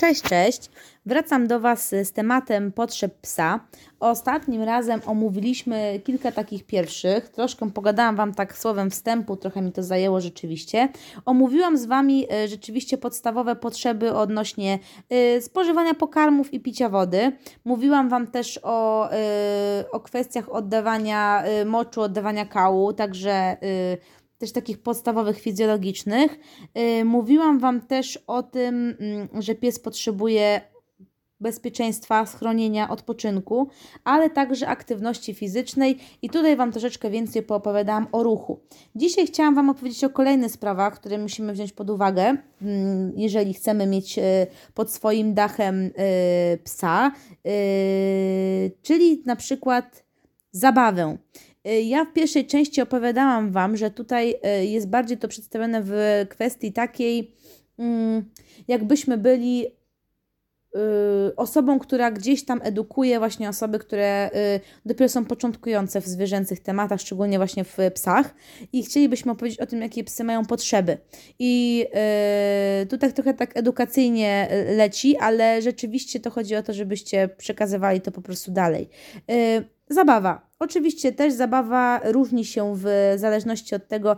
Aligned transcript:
Cześć, 0.00 0.22
cześć. 0.22 0.70
Wracam 1.06 1.46
do 1.46 1.60
Was 1.60 1.88
z 1.88 2.12
tematem 2.12 2.72
potrzeb 2.72 3.14
psa. 3.22 3.60
Ostatnim 4.00 4.62
razem 4.62 5.00
omówiliśmy 5.06 6.00
kilka 6.04 6.32
takich 6.32 6.66
pierwszych. 6.66 7.28
Troszkę 7.28 7.70
pogadałam 7.70 8.16
Wam 8.16 8.34
tak 8.34 8.58
słowem 8.58 8.90
wstępu, 8.90 9.36
trochę 9.36 9.62
mi 9.62 9.72
to 9.72 9.82
zajęło 9.82 10.20
rzeczywiście. 10.20 10.88
Omówiłam 11.24 11.76
z 11.76 11.86
Wami 11.86 12.26
e, 12.32 12.48
rzeczywiście 12.48 12.98
podstawowe 12.98 13.56
potrzeby 13.56 14.14
odnośnie 14.14 14.78
e, 15.10 15.40
spożywania 15.40 15.94
pokarmów 15.94 16.54
i 16.54 16.60
picia 16.60 16.88
wody. 16.88 17.32
Mówiłam 17.64 18.08
Wam 18.08 18.26
też 18.26 18.60
o, 18.62 19.08
o 19.92 20.00
kwestiach 20.00 20.48
oddawania 20.48 21.44
moczu, 21.66 22.00
oddawania 22.00 22.44
kału, 22.44 22.92
także 22.92 23.56
też 24.40 24.52
takich 24.52 24.78
podstawowych 24.78 25.40
fizjologicznych. 25.40 26.38
Mówiłam 27.04 27.58
Wam 27.58 27.80
też 27.80 28.18
o 28.26 28.42
tym, 28.42 28.96
mm, 29.00 29.42
że 29.42 29.54
pies 29.54 29.78
potrzebuje 29.78 30.60
bezpieczeństwa, 31.40 32.26
schronienia, 32.26 32.88
odpoczynku, 32.88 33.68
ale 34.04 34.30
także 34.30 34.68
aktywności 34.68 35.34
fizycznej 35.34 35.98
i 36.22 36.30
tutaj 36.30 36.56
Wam 36.56 36.72
troszeczkę 36.72 37.10
więcej 37.10 37.42
poopowiadałam 37.42 38.06
o 38.12 38.22
ruchu. 38.22 38.60
Dzisiaj 38.94 39.26
chciałam 39.26 39.54
Wam 39.54 39.70
opowiedzieć 39.70 40.04
o 40.04 40.10
kolejnych 40.10 40.52
sprawach, 40.52 40.94
które 40.94 41.18
musimy 41.18 41.52
wziąć 41.52 41.72
pod 41.72 41.90
uwagę, 41.90 42.36
mm, 42.62 43.12
jeżeli 43.16 43.54
chcemy 43.54 43.86
mieć 43.86 44.18
e, 44.18 44.46
pod 44.74 44.92
swoim 44.92 45.34
dachem 45.34 45.90
e, 45.96 46.58
psa, 46.58 47.12
czyli 48.82 49.22
na 49.26 49.36
przykład 49.36 50.04
zabawę. 50.52 51.18
Ja 51.64 52.04
w 52.04 52.12
pierwszej 52.12 52.46
części 52.46 52.82
opowiadałam 52.82 53.52
Wam, 53.52 53.76
że 53.76 53.90
tutaj 53.90 54.34
jest 54.62 54.88
bardziej 54.88 55.18
to 55.18 55.28
przedstawione 55.28 55.82
w 55.84 55.92
kwestii 56.28 56.72
takiej, 56.72 57.32
mm, 57.78 58.24
jakbyśmy 58.68 59.18
byli 59.18 59.66
Y, 59.66 59.79
osobą, 61.36 61.78
która 61.78 62.10
gdzieś 62.10 62.44
tam 62.44 62.60
edukuje 62.62 63.18
właśnie 63.18 63.48
osoby, 63.48 63.78
które 63.78 64.30
y, 64.56 64.60
dopiero 64.86 65.08
są 65.08 65.24
początkujące 65.24 66.00
w 66.00 66.06
zwierzęcych 66.06 66.60
tematach, 66.60 67.00
szczególnie 67.00 67.38
właśnie 67.38 67.64
w 67.64 67.78
psach 67.94 68.34
i 68.72 68.82
chcielibyśmy 68.82 69.32
opowiedzieć 69.32 69.60
o 69.60 69.66
tym, 69.66 69.82
jakie 69.82 70.04
psy 70.04 70.24
mają 70.24 70.46
potrzeby. 70.46 70.98
I 71.38 71.86
y, 72.82 72.86
tutaj 72.86 73.12
trochę 73.12 73.34
tak 73.34 73.56
edukacyjnie 73.56 74.48
leci, 74.76 75.16
ale 75.16 75.62
rzeczywiście 75.62 76.20
to 76.20 76.30
chodzi 76.30 76.56
o 76.56 76.62
to, 76.62 76.72
żebyście 76.72 77.28
przekazywali 77.28 78.00
to 78.00 78.12
po 78.12 78.22
prostu 78.22 78.52
dalej. 78.52 78.88
Zabawa. 79.88 80.50
Oczywiście 80.58 81.12
też 81.12 81.32
zabawa 81.32 82.00
różni 82.04 82.44
się 82.44 82.74
w 82.76 83.14
zależności 83.16 83.74
od 83.74 83.88
tego, 83.88 84.16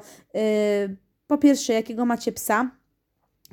po 1.26 1.38
pierwsze, 1.38 1.72
jakiego 1.72 2.06
macie 2.06 2.32
psa, 2.32 2.70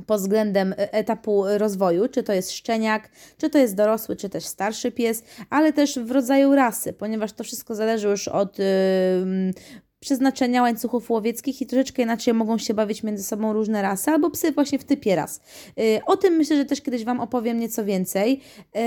pod 0.07 0.21
względem 0.21 0.73
e, 0.73 0.93
etapu 0.93 1.43
rozwoju, 1.57 2.07
czy 2.07 2.23
to 2.23 2.33
jest 2.33 2.51
szczeniak, 2.51 3.09
czy 3.37 3.49
to 3.49 3.57
jest 3.57 3.75
dorosły, 3.75 4.15
czy 4.15 4.29
też 4.29 4.45
starszy 4.45 4.91
pies, 4.91 5.23
ale 5.49 5.73
też 5.73 5.99
w 5.99 6.11
rodzaju 6.11 6.55
rasy, 6.55 6.93
ponieważ 6.93 7.33
to 7.33 7.43
wszystko 7.43 7.75
zależy 7.75 8.07
już 8.07 8.27
od 8.27 8.59
yy, 8.59 8.65
przeznaczenia 9.99 10.61
łańcuchów 10.61 11.09
łowieckich 11.09 11.61
i 11.61 11.65
troszeczkę 11.65 12.01
inaczej 12.01 12.33
mogą 12.33 12.57
się 12.57 12.73
bawić 12.73 13.03
między 13.03 13.23
sobą 13.23 13.53
różne 13.53 13.81
rasy, 13.81 14.11
albo 14.11 14.29
psy 14.29 14.51
właśnie 14.51 14.79
w 14.79 14.83
typie 14.83 15.15
ras. 15.15 15.41
Yy, 15.77 15.99
o 16.05 16.17
tym 16.17 16.33
myślę, 16.33 16.57
że 16.57 16.65
też 16.65 16.81
kiedyś 16.81 17.05
Wam 17.05 17.19
opowiem 17.19 17.59
nieco 17.59 17.85
więcej. 17.85 18.41
Yy, 18.75 18.81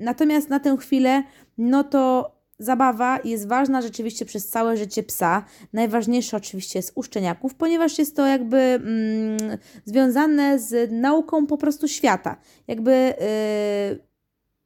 natomiast 0.00 0.48
na 0.48 0.60
tę 0.60 0.76
chwilę, 0.76 1.22
no 1.58 1.84
to 1.84 2.37
Zabawa 2.58 3.18
jest 3.24 3.48
ważna 3.48 3.82
rzeczywiście 3.82 4.24
przez 4.24 4.48
całe 4.48 4.76
życie 4.76 5.02
psa. 5.02 5.44
Najważniejsze 5.72 6.36
oczywiście 6.36 6.78
jest 6.78 6.92
u 6.94 7.02
szczeniaków, 7.02 7.54
ponieważ 7.54 7.98
jest 7.98 8.16
to 8.16 8.26
jakby 8.26 8.56
mm, 8.56 9.58
związane 9.84 10.58
z 10.58 10.92
nauką 10.92 11.46
po 11.46 11.58
prostu 11.58 11.88
świata. 11.88 12.36
Jakby 12.68 13.14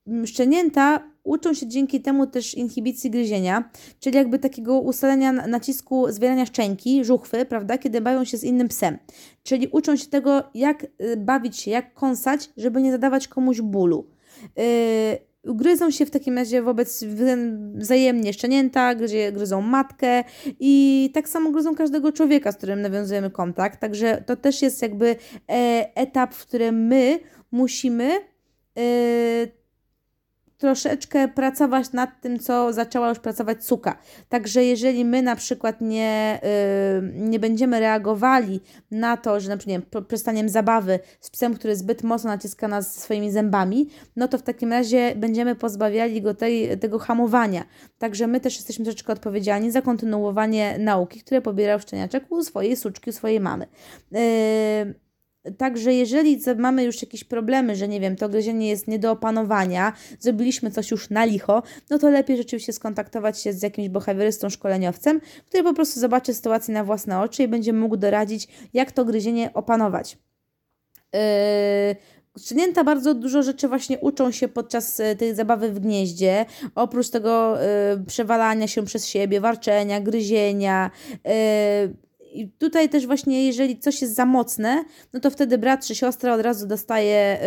yy, 0.07 0.27
szczenięta 0.27 1.13
uczą 1.25 1.55
się 1.55 1.67
dzięki 1.67 2.01
temu 2.01 2.27
też 2.27 2.55
inhibicji 2.55 3.11
gryzienia, 3.11 3.71
czyli 4.01 4.17
jakby 4.17 4.39
takiego 4.39 4.81
ustalenia 4.81 5.33
nacisku 5.33 6.13
zwierania 6.13 6.47
szczęki, 6.47 7.05
żuchwy, 7.05 7.45
prawda, 7.45 7.79
kiedy 7.79 8.01
bawią 8.01 8.25
się 8.25 8.39
z 8.39 8.45
innym 8.45 8.69
psem. 8.69 8.99
Czyli 9.43 9.69
uczą 9.73 9.97
się 9.97 10.07
tego, 10.07 10.43
jak 10.55 10.85
y, 10.85 11.17
bawić 11.17 11.57
się, 11.57 11.71
jak 11.71 11.95
kąsać, 11.95 12.51
żeby 12.57 12.83
nie 12.83 12.93
zadawać 12.93 13.29
komuś 13.29 13.61
bólu. 13.61 14.07
Yy, 14.57 15.32
gryzą 15.45 15.91
się 15.91 16.07
w 16.07 16.11
takim 16.11 16.39
razie 16.39 16.63
wobec 16.63 17.05
wzajemnie 17.75 18.33
szczenięta, 18.33 18.95
gdzie 18.95 19.33
gryzą 19.33 19.61
matkę 19.61 20.25
i 20.61 21.11
tak 21.15 21.29
samo 21.29 21.51
gryzą 21.51 21.75
każdego 21.75 22.13
człowieka, 22.13 22.53
z 22.53 22.57
którym 22.57 22.83
nawiązujemy 22.83 23.31
kontakt. 23.31 23.81
Także 23.81 24.23
to 24.27 24.37
też 24.37 24.63
jest 24.63 24.83
jakby 24.83 25.07
e, 25.07 25.91
etap, 25.95 26.35
w 26.35 26.47
którym 26.47 26.87
my 26.87 27.19
musimy 27.51 28.21
e, 28.79 28.83
troszeczkę 30.63 31.29
pracować 31.29 31.93
nad 31.93 32.21
tym, 32.21 32.39
co 32.39 32.73
zaczęła 32.73 33.09
już 33.09 33.19
pracować 33.19 33.65
suka. 33.65 33.99
Także 34.29 34.65
jeżeli 34.65 35.05
my 35.05 35.23
na 35.23 35.37
przykład 35.37 35.81
nie, 35.81 36.41
yy, 37.03 37.29
nie 37.29 37.39
będziemy 37.39 37.81
reagowali 37.81 38.61
na 38.91 39.17
to, 39.17 39.41
że 39.41 39.49
na 39.49 39.57
przykład 39.57 39.83
nie 39.95 40.03
przestaniem 40.03 40.49
zabawy 40.49 40.99
z 41.21 41.31
psem, 41.31 41.55
który 41.55 41.77
zbyt 41.77 42.03
mocno 42.03 42.31
naciska 42.31 42.69
nas 42.69 42.95
swoimi 43.01 43.31
zębami, 43.31 43.89
no 44.17 44.29
to 44.29 44.39
w 44.39 44.43
takim 44.43 44.73
razie 44.73 45.13
będziemy 45.17 45.55
pozbawiali 45.55 46.23
go 46.23 46.35
tej, 46.35 46.79
tego 46.79 46.99
hamowania. 46.99 47.65
Także 47.99 48.27
my 48.27 48.41
też 48.41 48.57
jesteśmy 48.57 48.85
troszeczkę 48.85 49.13
odpowiedzialni 49.13 49.71
za 49.71 49.83
kontynuowanie 49.83 50.79
nauki, 50.79 51.21
które 51.21 51.41
pobierał 51.41 51.81
szczeniaczek 51.81 52.25
u 52.31 52.45
swojej 52.45 52.77
suczki, 52.77 53.11
u 53.11 53.13
swojej 53.13 53.41
mamy. 53.41 53.67
Yy, 54.13 54.21
Także 55.59 55.95
jeżeli 55.95 56.41
mamy 56.57 56.85
już 56.85 57.03
jakieś 57.03 57.25
problemy, 57.25 57.77
że 57.77 57.89
nie 57.89 58.01
wiem, 58.01 58.17
to 58.17 58.29
gryzienie 58.29 58.69
jest 58.69 58.89
nie 58.89 58.99
do 58.99 59.11
opanowania, 59.11 59.93
zrobiliśmy 60.21 60.71
coś 60.71 60.91
już 60.91 61.11
na 61.11 61.25
licho, 61.25 61.63
no 61.91 61.99
to 61.99 62.11
lepiej 62.11 62.37
rzeczywiście 62.37 62.73
skontaktować 62.73 63.41
się 63.41 63.53
z 63.53 63.63
jakimś 63.63 63.89
behawiorystą, 63.89 64.51
szkoleniowcem, 64.51 65.21
który 65.47 65.63
po 65.63 65.75
prostu 65.75 66.01
zobaczy 66.01 66.35
sytuację 66.35 66.75
na 66.75 66.85
własne 66.85 67.21
oczy 67.21 67.43
i 67.43 67.49
będzie 67.49 67.73
mógł 67.73 67.97
doradzić, 67.97 68.49
jak 68.75 68.93
to 68.93 69.05
gryzienie 69.05 69.51
opanować. 69.55 70.19
Yy, 71.13 71.21
Szczenięta 72.39 72.85
bardzo 72.85 73.15
dużo 73.15 73.43
rzeczy 73.43 73.69
właśnie 73.69 73.99
uczą 73.99 74.31
się 74.31 74.49
podczas 74.49 74.99
yy, 74.99 75.17
tej 75.17 75.35
zabawy 75.35 75.73
w 75.73 75.81
gnieździe. 75.81 76.47
Oprócz 76.75 77.09
tego 77.09 77.57
yy, 77.97 78.05
przewalania 78.05 78.69
się 78.69 78.85
przez 78.85 79.07
siebie, 79.07 79.41
warczenia, 79.41 80.01
gryzienia, 80.01 80.91
yy, 81.25 81.33
i 82.35 82.49
tutaj 82.49 82.89
też 82.89 83.07
właśnie, 83.07 83.47
jeżeli 83.47 83.79
coś 83.79 84.03
jest 84.03 84.15
za 84.15 84.27
mocne, 84.27 84.85
no 85.13 85.21
to 85.21 85.31
wtedy 85.31 85.59
brat 85.59 85.87
czy 85.87 85.95
siostra 85.95 86.35
od 86.35 86.41
razu 86.41 86.67
dostaje, 86.67 87.39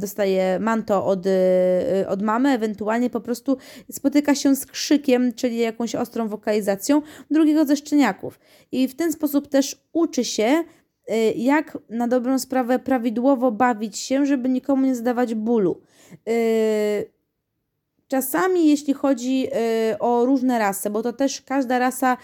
dostaje 0.00 0.58
manto 0.60 1.06
od, 1.06 1.26
yy, 1.26 2.08
od 2.08 2.22
mamy, 2.22 2.50
ewentualnie 2.50 3.10
po 3.10 3.20
prostu 3.20 3.56
spotyka 3.90 4.34
się 4.34 4.56
z 4.56 4.66
krzykiem, 4.66 5.32
czyli 5.32 5.58
jakąś 5.58 5.94
ostrą 5.94 6.28
wokalizacją 6.28 7.02
drugiego 7.30 7.64
ze 7.64 7.76
szczeniaków. 7.76 8.40
I 8.72 8.88
w 8.88 8.96
ten 8.96 9.12
sposób 9.12 9.48
też 9.48 9.76
uczy 9.92 10.24
się, 10.24 10.64
yy, 11.08 11.32
jak 11.36 11.78
na 11.90 12.08
dobrą 12.08 12.38
sprawę 12.38 12.78
prawidłowo 12.78 13.52
bawić 13.52 13.98
się, 13.98 14.26
żeby 14.26 14.48
nikomu 14.48 14.86
nie 14.86 14.94
zadawać 14.94 15.34
bólu. 15.34 15.80
Czasami, 18.08 18.68
jeśli 18.68 18.94
chodzi 18.94 19.48
o 19.98 20.24
różne 20.24 20.58
rasy, 20.58 20.90
bo 20.90 21.02
to 21.02 21.12
też 21.12 21.42
każda 21.42 21.78
rasa 21.78 22.16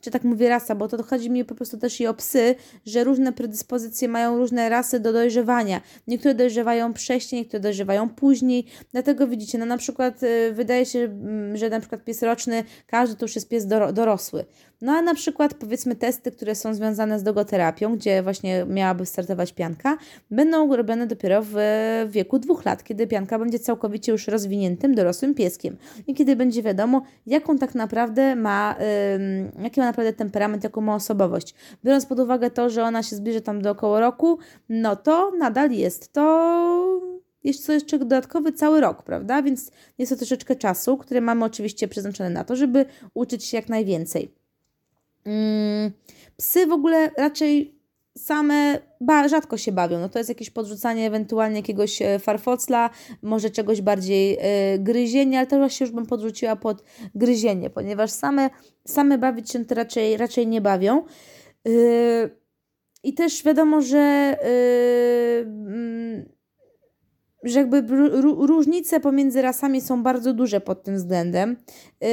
czy 0.00 0.10
tak 0.10 0.24
mówię 0.24 0.48
rasa, 0.48 0.74
bo 0.74 0.88
to 0.88 1.02
chodzi 1.02 1.30
mi 1.30 1.44
po 1.44 1.54
prostu 1.54 1.78
też 1.78 2.00
i 2.00 2.06
o 2.06 2.14
psy, 2.14 2.54
że 2.86 3.04
różne 3.04 3.32
predyspozycje 3.32 4.08
mają 4.08 4.38
różne 4.38 4.68
rasy 4.68 5.00
do 5.00 5.12
dojrzewania. 5.12 5.80
Niektóre 6.06 6.34
dojrzewają 6.34 6.94
wcześniej, 6.94 7.42
niektóre 7.42 7.60
dojrzewają 7.60 8.08
później, 8.08 8.66
dlatego 8.92 9.26
widzicie, 9.26 9.58
no 9.58 9.66
na 9.66 9.78
przykład 9.78 10.22
y, 10.22 10.52
wydaje 10.52 10.86
się, 10.86 10.98
mm, 10.98 11.56
że 11.56 11.70
na 11.70 11.80
przykład 11.80 12.04
pies 12.04 12.22
roczny, 12.22 12.64
każdy 12.86 13.16
to 13.16 13.24
już 13.24 13.34
jest 13.34 13.48
pies 13.48 13.66
dorosły. 13.92 14.44
No 14.80 14.92
a 14.92 15.02
na 15.02 15.14
przykład 15.14 15.54
powiedzmy 15.54 15.96
testy, 15.96 16.32
które 16.32 16.54
są 16.54 16.74
związane 16.74 17.18
z 17.18 17.22
dogoterapią, 17.22 17.96
gdzie 17.96 18.22
właśnie 18.22 18.64
miałaby 18.68 19.06
startować 19.06 19.52
pianka, 19.52 19.98
będą 20.30 20.76
robione 20.76 21.06
dopiero 21.06 21.42
w 21.44 21.54
wieku 22.08 22.38
dwóch 22.38 22.64
lat, 22.64 22.84
kiedy 22.84 23.06
pianka 23.06 23.38
będzie 23.38 23.58
całkowicie 23.58 24.12
już 24.12 24.28
rozwiniętym, 24.28 24.94
dorosłym 24.94 25.34
pieskiem 25.34 25.76
i 26.06 26.14
kiedy 26.14 26.36
będzie 26.36 26.62
wiadomo, 26.62 27.02
jaką 27.26 27.58
tak 27.58 27.74
naprawdę 27.74 28.36
ma, 28.36 28.76
jaki 29.62 29.80
ma 29.80 29.86
naprawdę 29.86 30.12
temperament, 30.12 30.64
jaką 30.64 30.80
ma 30.80 30.94
osobowość. 30.94 31.54
Biorąc 31.84 32.06
pod 32.06 32.18
uwagę 32.18 32.50
to, 32.50 32.70
że 32.70 32.82
ona 32.84 33.02
się 33.02 33.16
zbliży 33.16 33.40
tam 33.40 33.62
do 33.62 33.70
około 33.70 34.00
roku, 34.00 34.38
no 34.68 34.96
to 34.96 35.32
nadal 35.38 35.70
jest 35.70 36.12
to 36.12 37.00
jest 37.44 37.66
to 37.66 37.72
jeszcze 37.72 37.98
dodatkowy 37.98 38.52
cały 38.52 38.80
rok, 38.80 39.02
prawda? 39.02 39.42
Więc 39.42 39.70
jest 39.98 40.12
to 40.12 40.16
troszeczkę 40.16 40.56
czasu, 40.56 40.96
który 40.96 41.20
mamy 41.20 41.44
oczywiście 41.44 41.88
przeznaczone 41.88 42.30
na 42.30 42.44
to, 42.44 42.56
żeby 42.56 42.84
uczyć 43.14 43.44
się 43.44 43.56
jak 43.56 43.68
najwięcej. 43.68 44.39
Mm, 45.24 45.90
psy 46.36 46.66
w 46.66 46.72
ogóle 46.72 47.10
raczej 47.18 47.80
same 48.16 48.78
rzadko 49.28 49.56
się 49.56 49.72
bawią. 49.72 49.98
No 49.98 50.08
to 50.08 50.18
jest 50.18 50.28
jakieś 50.28 50.50
podrzucanie 50.50 51.06
ewentualnie 51.06 51.56
jakiegoś 51.56 52.02
e, 52.02 52.18
farfocla, 52.18 52.90
może 53.22 53.50
czegoś 53.50 53.80
bardziej 53.80 54.38
y, 54.74 54.78
gryzienia, 54.78 55.38
ale 55.38 55.46
to 55.46 55.58
właśnie 55.58 55.86
już 55.86 55.94
bym 55.94 56.06
podrzuciła 56.06 56.56
pod 56.56 56.82
gryzienie, 57.14 57.70
ponieważ 57.70 58.10
same, 58.10 58.50
same 58.86 59.18
bawić 59.18 59.50
się 59.50 59.64
to 59.64 59.74
raczej, 59.74 60.16
raczej 60.16 60.46
nie 60.46 60.60
bawią. 60.60 61.04
Y, 61.68 62.30
I 63.02 63.14
też 63.14 63.44
wiadomo, 63.44 63.82
że 63.82 64.36
y, 64.44 66.29
że 67.42 67.58
jakby 67.58 67.82
różnice 68.46 69.00
pomiędzy 69.00 69.42
rasami 69.42 69.80
są 69.80 70.02
bardzo 70.02 70.32
duże 70.32 70.60
pod 70.60 70.82
tym 70.82 70.96
względem 70.96 71.56
yy, 72.00 72.08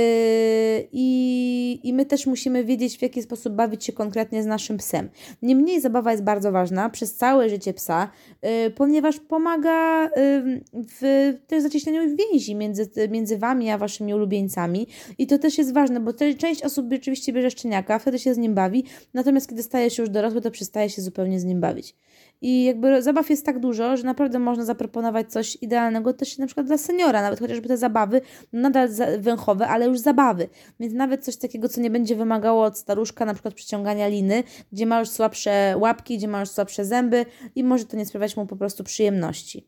i, 0.91 1.79
i 1.83 1.93
my 1.93 2.05
też 2.05 2.27
musimy 2.27 2.63
wiedzieć, 2.63 2.97
w 2.97 3.01
jaki 3.01 3.21
sposób 3.21 3.53
bawić 3.53 3.85
się 3.85 3.93
konkretnie 3.93 4.43
z 4.43 4.45
naszym 4.45 4.77
psem. 4.77 5.09
Niemniej 5.41 5.81
zabawa 5.81 6.11
jest 6.11 6.23
bardzo 6.23 6.51
ważna 6.51 6.89
przez 6.89 7.15
całe 7.15 7.49
życie 7.49 7.73
psa, 7.73 8.09
yy, 8.41 8.69
ponieważ 8.69 9.19
pomaga 9.19 10.03
yy, 10.03 10.61
w 10.73 11.33
też 11.47 11.63
zacieśnianiu 11.63 12.15
więzi 12.15 12.55
między, 12.55 12.89
między 13.09 13.37
Wami 13.37 13.69
a 13.69 13.77
Waszymi 13.77 14.13
ulubieńcami 14.13 14.87
i 15.17 15.27
to 15.27 15.39
też 15.39 15.57
jest 15.57 15.73
ważne, 15.73 15.99
bo 15.99 16.13
część 16.37 16.63
osób 16.63 16.87
oczywiście 16.95 17.33
bierze 17.33 17.51
szczeniaka, 17.51 17.99
wtedy 17.99 18.19
się 18.19 18.33
z 18.33 18.37
nim 18.37 18.53
bawi, 18.53 18.83
natomiast 19.13 19.49
kiedy 19.49 19.63
staje 19.63 19.89
się 19.89 20.03
już 20.03 20.09
dorosły, 20.09 20.41
to 20.41 20.51
przestaje 20.51 20.89
się 20.89 21.01
zupełnie 21.01 21.39
z 21.39 21.45
nim 21.45 21.61
bawić. 21.61 21.95
I 22.41 22.63
jakby 22.63 23.01
zabaw 23.01 23.29
jest 23.29 23.45
tak 23.45 23.59
dużo, 23.59 23.97
że 23.97 24.03
naprawdę 24.03 24.39
można 24.39 24.65
zaproponować 24.65 25.31
coś 25.31 25.57
idealnego 25.61 26.13
też 26.13 26.37
na 26.37 26.45
przykład 26.45 26.67
dla 26.67 26.77
seniora, 26.77 27.21
nawet 27.21 27.39
chociażby 27.39 27.67
te 27.67 27.77
zabawy, 27.77 28.21
nadal 28.53 28.89
węchowe, 29.19 29.67
ale 29.67 29.85
już 29.85 29.99
zabawy. 29.99 30.49
Więc 30.79 30.93
nawet 30.93 31.25
coś 31.25 31.37
takiego, 31.37 31.69
co 31.69 31.81
nie 31.81 31.89
będzie 31.89 32.15
wymagało 32.15 32.63
od 32.63 32.77
staruszka 32.77 33.25
na 33.25 33.33
przykład 33.33 33.53
przyciągania 33.53 34.07
liny, 34.07 34.43
gdzie 34.71 34.85
ma 34.85 34.99
już 34.99 35.09
słabsze 35.09 35.75
łapki, 35.77 36.17
gdzie 36.17 36.27
ma 36.27 36.39
już 36.39 36.49
słabsze 36.49 36.85
zęby 36.85 37.25
i 37.55 37.63
może 37.63 37.85
to 37.85 37.97
nie 37.97 38.05
sprawiać 38.05 38.37
mu 38.37 38.45
po 38.45 38.55
prostu 38.55 38.83
przyjemności. 38.83 39.67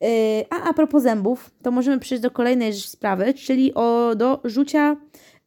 Yy, 0.00 0.08
a 0.50 0.70
a 0.70 0.72
propos 0.72 1.02
zębów, 1.02 1.50
to 1.62 1.70
możemy 1.70 1.98
przejść 1.98 2.22
do 2.22 2.30
kolejnej 2.30 2.74
sprawy, 2.74 3.34
czyli 3.34 3.74
o, 3.74 4.14
do 4.16 4.40
rzucia 4.44 4.96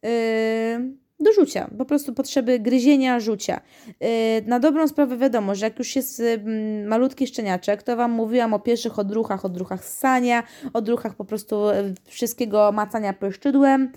yy, 0.02 1.01
do 1.22 1.32
rzucia, 1.32 1.70
po 1.78 1.84
prostu 1.84 2.14
potrzeby 2.14 2.58
gryzienia, 2.58 3.20
rzucia. 3.20 3.60
Yy, 4.00 4.08
na 4.46 4.60
dobrą 4.60 4.88
sprawę 4.88 5.16
wiadomo, 5.16 5.54
że 5.54 5.66
jak 5.66 5.78
już 5.78 5.96
jest 5.96 6.20
mm, 6.20 6.86
malutki 6.86 7.26
szczeniaczek, 7.26 7.82
to 7.82 7.96
Wam 7.96 8.10
mówiłam 8.10 8.54
o 8.54 8.60
pierwszych 8.60 8.98
odruchach, 8.98 9.44
odruchach 9.44 9.84
ssania, 9.84 10.42
odruchach 10.72 11.14
po 11.14 11.24
prostu 11.24 11.70
y, 11.70 11.94
wszystkiego 12.04 12.72
macania 12.72 13.12
pryszczydłem. 13.12 13.92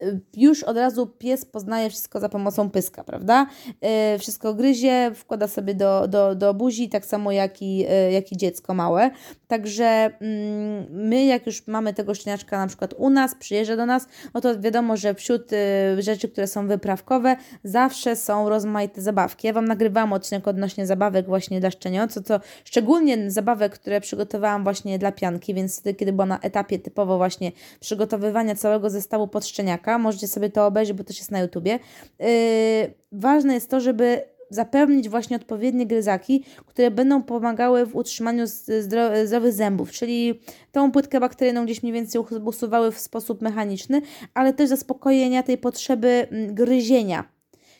Yy, 0.00 0.20
już 0.36 0.62
od 0.62 0.76
razu 0.76 1.06
pies 1.06 1.44
poznaje 1.44 1.90
wszystko 1.90 2.20
za 2.20 2.28
pomocą 2.28 2.70
pyska, 2.70 3.04
prawda? 3.04 3.46
Yy, 3.82 4.18
wszystko 4.18 4.54
gryzie, 4.54 5.12
wkłada 5.14 5.48
sobie 5.48 5.74
do, 5.74 6.08
do, 6.08 6.34
do 6.34 6.54
buzi, 6.54 6.88
tak 6.88 7.06
samo 7.06 7.32
jak 7.32 7.62
i, 7.62 7.78
yy, 7.78 8.12
jak 8.12 8.32
i 8.32 8.36
dziecko 8.36 8.74
małe. 8.74 9.10
Także 9.48 10.10
yy, 10.20 10.28
my, 10.90 11.24
jak 11.24 11.46
już 11.46 11.66
mamy 11.66 11.94
tego 11.94 12.14
szczeniaczka 12.14 12.58
na 12.58 12.66
przykład 12.66 12.94
u 12.96 13.10
nas, 13.10 13.34
przyjeżdża 13.34 13.76
do 13.76 13.86
nas, 13.86 14.06
no 14.34 14.40
to 14.40 14.60
wiadomo, 14.60 14.96
że 14.96 15.14
wśród 15.14 15.52
y, 15.52 15.56
rzeczy, 16.02 16.28
które 16.28 16.46
są 16.46 16.66
wyprawkowe, 16.66 17.36
zawsze 17.64 18.16
są 18.16 18.48
rozmaite 18.48 19.02
zabawki. 19.02 19.46
Ja 19.46 19.52
Wam 19.52 19.64
nagrywałam 19.64 20.12
odcinek 20.12 20.48
odnośnie 20.48 20.86
zabawek 20.86 21.26
właśnie 21.26 21.60
dla 21.60 21.70
szczeniąt, 21.70 22.12
co 22.24 22.40
szczególnie 22.64 23.30
zabawek, 23.30 23.72
które 23.72 24.00
przygotowałam 24.00 24.64
właśnie 24.64 24.98
dla 24.98 25.12
pianki, 25.12 25.54
więc 25.54 25.80
wtedy, 25.80 25.94
kiedy 25.94 26.12
była 26.12 26.26
na 26.26 26.40
etapie 26.40 26.78
typowo 26.78 27.16
właśnie 27.16 27.52
przygotowywania 27.80 28.54
całego 28.54 28.90
zestawu 28.90 29.28
pod 29.28 29.46
szczeniaka, 29.46 29.87
możecie 29.98 30.28
sobie 30.28 30.50
to 30.50 30.66
obejrzeć, 30.66 30.96
bo 30.96 31.04
też 31.04 31.18
jest 31.18 31.30
na 31.30 31.40
YouTubie. 31.40 31.78
Yy, 32.18 32.26
ważne 33.12 33.54
jest 33.54 33.70
to, 33.70 33.80
żeby 33.80 34.22
zapewnić 34.50 35.08
właśnie 35.08 35.36
odpowiednie 35.36 35.86
gryzaki, 35.86 36.44
które 36.66 36.90
będą 36.90 37.22
pomagały 37.22 37.86
w 37.86 37.96
utrzymaniu 37.96 38.46
zdro 38.46 39.26
zdrowych 39.26 39.52
zębów, 39.52 39.90
czyli 39.90 40.40
tą 40.72 40.92
płytkę 40.92 41.20
bakteryjną 41.20 41.64
gdzieś 41.64 41.82
mniej 41.82 41.92
więcej 41.92 42.20
usuwały 42.44 42.92
w 42.92 42.98
sposób 42.98 43.42
mechaniczny, 43.42 44.02
ale 44.34 44.52
też 44.52 44.68
zaspokojenia 44.68 45.42
tej 45.42 45.58
potrzeby 45.58 46.26
mm, 46.30 46.54
gryzienia. 46.54 47.24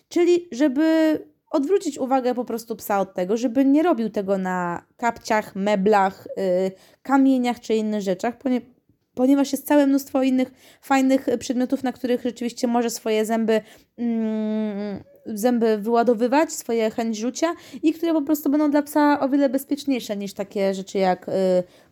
Czyli 0.09 0.49
żeby 0.53 1.19
odwrócić 1.51 1.99
uwagę 1.99 2.35
po 2.35 2.45
prostu 2.45 2.77
psa 2.77 3.01
od 3.01 3.15
tego, 3.15 3.37
żeby 3.37 3.65
nie 3.65 3.83
robił 3.83 4.11
tego 4.11 4.39
na 4.39 4.83
kapciach, 4.97 5.57
meblach, 5.57 6.29
yy, 6.37 6.71
kamieniach 7.03 7.61
czy 7.61 7.75
innych 7.75 8.01
rzeczach, 8.01 8.39
ponieważ 8.39 8.78
ponieważ 9.19 9.53
jest 9.53 9.67
całe 9.67 9.87
mnóstwo 9.87 10.23
innych 10.23 10.51
fajnych 10.83 11.27
przedmiotów, 11.39 11.83
na 11.83 11.93
których 11.93 12.23
rzeczywiście 12.23 12.67
może 12.67 12.91
swoje 12.91 13.25
zęby, 13.25 13.61
mm, 13.97 15.05
zęby 15.27 15.79
wyładowywać, 15.79 16.53
swoje 16.53 16.91
chęć 16.91 17.19
rzucia 17.19 17.55
i 17.83 17.93
które 17.93 18.13
po 18.13 18.23
prostu 18.23 18.51
będą 18.51 18.71
dla 18.71 18.83
psa 18.83 19.21
o 19.21 19.29
wiele 19.29 19.49
bezpieczniejsze 19.49 20.17
niż 20.17 20.33
takie 20.33 20.75
rzeczy 20.75 20.99
jak 20.99 21.29
y, 21.29 21.33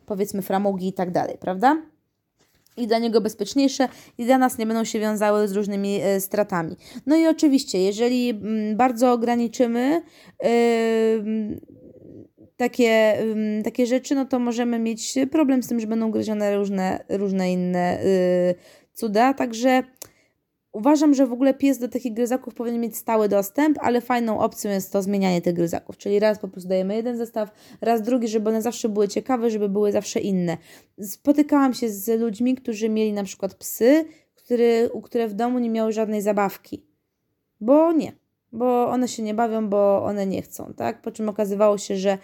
powiedzmy 0.06 0.42
framugi 0.42 0.88
i 0.88 0.92
tak 0.92 1.10
dalej, 1.10 1.36
prawda? 1.40 1.82
i 2.76 2.86
dla 2.86 2.98
niego 2.98 3.20
bezpieczniejsze 3.20 3.88
i 4.18 4.24
dla 4.24 4.38
nas 4.38 4.58
nie 4.58 4.66
będą 4.66 4.84
się 4.84 5.00
wiązały 5.00 5.48
z 5.48 5.52
różnymi 5.52 6.00
y, 6.04 6.20
stratami. 6.20 6.76
No 7.06 7.16
i 7.16 7.26
oczywiście, 7.26 7.82
jeżeli 7.82 8.30
y, 8.30 8.76
bardzo 8.76 9.12
ograniczymy 9.12 10.02
y, 10.44 11.60
takie, 12.56 13.18
takie 13.64 13.86
rzeczy, 13.86 14.14
no 14.14 14.24
to 14.24 14.38
możemy 14.38 14.78
mieć 14.78 15.14
problem 15.30 15.62
z 15.62 15.68
tym, 15.68 15.80
że 15.80 15.86
będą 15.86 16.10
gryzione 16.10 16.56
różne, 16.56 17.04
różne 17.08 17.52
inne 17.52 17.98
yy, 18.04 18.54
cuda. 18.92 19.34
Także 19.34 19.82
uważam, 20.72 21.14
że 21.14 21.26
w 21.26 21.32
ogóle 21.32 21.54
pies 21.54 21.78
do 21.78 21.88
takich 21.88 22.14
gryzaków 22.14 22.54
powinien 22.54 22.80
mieć 22.80 22.96
stały 22.96 23.28
dostęp, 23.28 23.78
ale 23.80 24.00
fajną 24.00 24.40
opcją 24.40 24.70
jest 24.70 24.92
to 24.92 25.02
zmienianie 25.02 25.42
tych 25.42 25.54
gryzaków. 25.54 25.96
Czyli 25.96 26.18
raz 26.18 26.38
po 26.38 26.48
prostu 26.48 26.68
dajemy 26.68 26.96
jeden 26.96 27.16
zestaw, 27.16 27.50
raz 27.80 28.02
drugi, 28.02 28.28
żeby 28.28 28.50
one 28.50 28.62
zawsze 28.62 28.88
były 28.88 29.08
ciekawe, 29.08 29.50
żeby 29.50 29.68
były 29.68 29.92
zawsze 29.92 30.20
inne. 30.20 30.56
Spotykałam 31.02 31.74
się 31.74 31.88
z 31.88 32.20
ludźmi, 32.20 32.54
którzy 32.54 32.88
mieli 32.88 33.12
na 33.12 33.24
przykład 33.24 33.54
psy, 33.54 34.04
który, 34.34 34.90
u 34.92 35.02
które 35.02 35.28
w 35.28 35.34
domu 35.34 35.58
nie 35.58 35.70
miały 35.70 35.92
żadnej 35.92 36.22
zabawki. 36.22 36.86
Bo 37.60 37.92
nie 37.92 38.12
bo 38.52 38.88
one 38.88 39.08
się 39.08 39.22
nie 39.22 39.34
bawią, 39.34 39.68
bo 39.68 40.04
one 40.04 40.26
nie 40.26 40.42
chcą, 40.42 40.74
tak? 40.76 41.02
Po 41.02 41.10
czym 41.10 41.28
okazywało 41.28 41.78
się, 41.78 41.96
że 41.96 42.18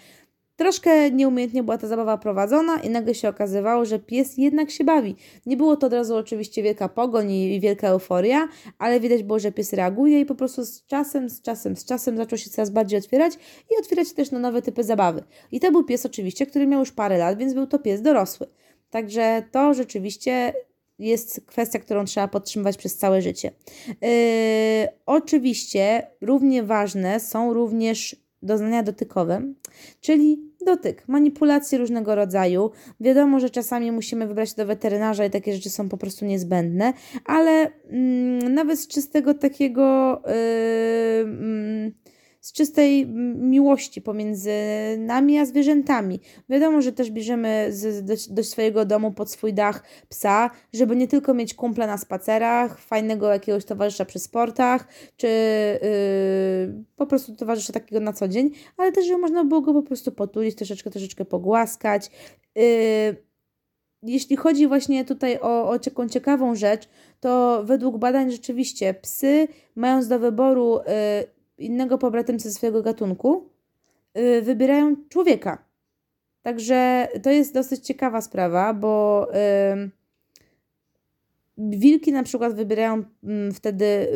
Troszkę 0.55 1.11
nieumiejętnie 1.11 1.63
była 1.63 1.77
ta 1.77 1.87
zabawa 1.87 2.17
prowadzona 2.17 2.79
i 2.81 2.89
nagle 2.89 3.15
się 3.15 3.29
okazywało, 3.29 3.85
że 3.85 3.99
pies 3.99 4.37
jednak 4.37 4.71
się 4.71 4.83
bawi. 4.83 5.15
Nie 5.45 5.57
było 5.57 5.75
to 5.75 5.87
od 5.87 5.93
razu 5.93 6.15
oczywiście 6.15 6.63
wielka 6.63 6.89
pogoń 6.89 7.31
i 7.31 7.59
wielka 7.59 7.87
euforia, 7.87 8.47
ale 8.77 8.99
widać 8.99 9.23
było, 9.23 9.39
że 9.39 9.51
pies 9.51 9.73
reaguje 9.73 10.19
i 10.19 10.25
po 10.25 10.35
prostu 10.35 10.65
z 10.65 10.85
czasem, 10.85 11.29
z 11.29 11.41
czasem, 11.41 11.75
z 11.75 11.85
czasem 11.85 12.17
zaczął 12.17 12.37
się 12.37 12.49
coraz 12.49 12.69
bardziej 12.69 12.99
otwierać 12.99 13.33
i 13.71 13.79
otwierać 13.79 14.13
też 14.13 14.31
na 14.31 14.39
nowe 14.39 14.61
typy 14.61 14.83
zabawy. 14.83 15.23
I 15.51 15.59
to 15.59 15.71
był 15.71 15.83
pies 15.83 16.05
oczywiście, 16.05 16.45
który 16.45 16.67
miał 16.67 16.79
już 16.79 16.91
parę 16.91 17.17
lat, 17.17 17.37
więc 17.37 17.53
był 17.53 17.67
to 17.67 17.79
pies 17.79 18.01
dorosły. 18.01 18.47
Także 18.89 19.43
to 19.51 19.73
rzeczywiście 19.73 20.53
jest 20.99 21.41
kwestia, 21.45 21.79
którą 21.79 22.05
trzeba 22.05 22.27
podtrzymywać 22.27 22.77
przez 22.77 22.97
całe 22.97 23.21
życie. 23.21 23.51
Yy, 23.87 24.07
oczywiście 25.05 26.07
równie 26.21 26.63
ważne 26.63 27.19
są 27.19 27.53
również 27.53 28.22
doznania 28.43 28.83
dotykowe, 28.83 29.41
czyli 30.01 30.39
dotyk, 30.65 31.07
manipulacje 31.07 31.77
różnego 31.77 32.15
rodzaju. 32.15 32.71
Wiadomo, 32.99 33.39
że 33.39 33.49
czasami 33.49 33.91
musimy 33.91 34.27
wybrać 34.27 34.53
do 34.53 34.65
weterynarza 34.65 35.25
i 35.25 35.29
takie 35.29 35.53
rzeczy 35.53 35.69
są 35.69 35.89
po 35.89 35.97
prostu 35.97 36.25
niezbędne, 36.25 36.93
ale 37.25 37.71
mm, 37.89 38.53
nawet 38.53 38.79
z 38.79 38.87
czystego 38.87 39.33
takiego. 39.33 40.21
Yy, 40.25 40.33
yy, 41.85 42.02
z 42.43 42.53
czystej 42.53 43.07
miłości 43.35 44.01
pomiędzy 44.01 44.51
nami 44.97 45.39
a 45.39 45.45
zwierzętami. 45.45 46.19
Wiadomo, 46.49 46.81
że 46.81 46.91
też 46.91 47.11
bierzemy 47.11 47.67
z, 47.69 48.05
do, 48.05 48.13
do, 48.29 48.43
swojego 48.43 48.85
domu 48.85 49.11
pod 49.11 49.31
swój 49.31 49.53
dach 49.53 49.83
psa, 50.09 50.49
żeby 50.73 50.95
nie 50.95 51.07
tylko 51.07 51.33
mieć 51.33 51.53
kumpla 51.53 51.87
na 51.87 51.97
spacerach, 51.97 52.79
fajnego 52.79 53.31
jakiegoś 53.31 53.65
towarzysza 53.65 54.05
przy 54.05 54.19
sportach, 54.19 54.87
czy 55.17 55.27
yy, 55.27 56.83
po 56.95 57.05
prostu 57.05 57.35
towarzysza 57.35 57.73
takiego 57.73 58.01
na 58.01 58.13
co 58.13 58.27
dzień, 58.27 58.51
ale 58.77 58.91
też, 58.91 59.05
żeby 59.05 59.21
można 59.21 59.45
było 59.45 59.61
go 59.61 59.73
po 59.73 59.83
prostu 59.83 60.11
potulić, 60.11 60.55
troszeczkę, 60.55 60.89
troszeczkę 60.89 61.25
pogłaskać. 61.25 62.11
Yy, 62.55 62.63
jeśli 64.03 64.35
chodzi 64.35 64.67
właśnie 64.67 65.05
tutaj 65.05 65.39
o, 65.41 65.69
o 65.69 65.79
taką 65.79 66.09
ciekawą 66.09 66.55
rzecz, 66.55 66.89
to 67.19 67.63
według 67.65 67.97
badań 67.97 68.31
rzeczywiście 68.31 68.93
psy, 68.93 69.47
mając 69.75 70.07
do 70.07 70.19
wyboru 70.19 70.77
yy, 70.77 71.42
innego 71.65 71.97
pobratymcy 71.97 72.53
swojego 72.53 72.81
gatunku, 72.81 73.49
yy, 74.15 74.41
wybierają 74.41 74.95
człowieka. 75.09 75.65
Także 76.41 77.07
to 77.23 77.31
jest 77.31 77.53
dosyć 77.53 77.85
ciekawa 77.87 78.21
sprawa, 78.21 78.73
bo 78.73 79.27
wilki 81.57 82.11
na 82.11 82.23
przykład 82.23 82.53
wybierają 82.53 83.03
wtedy 83.53 84.07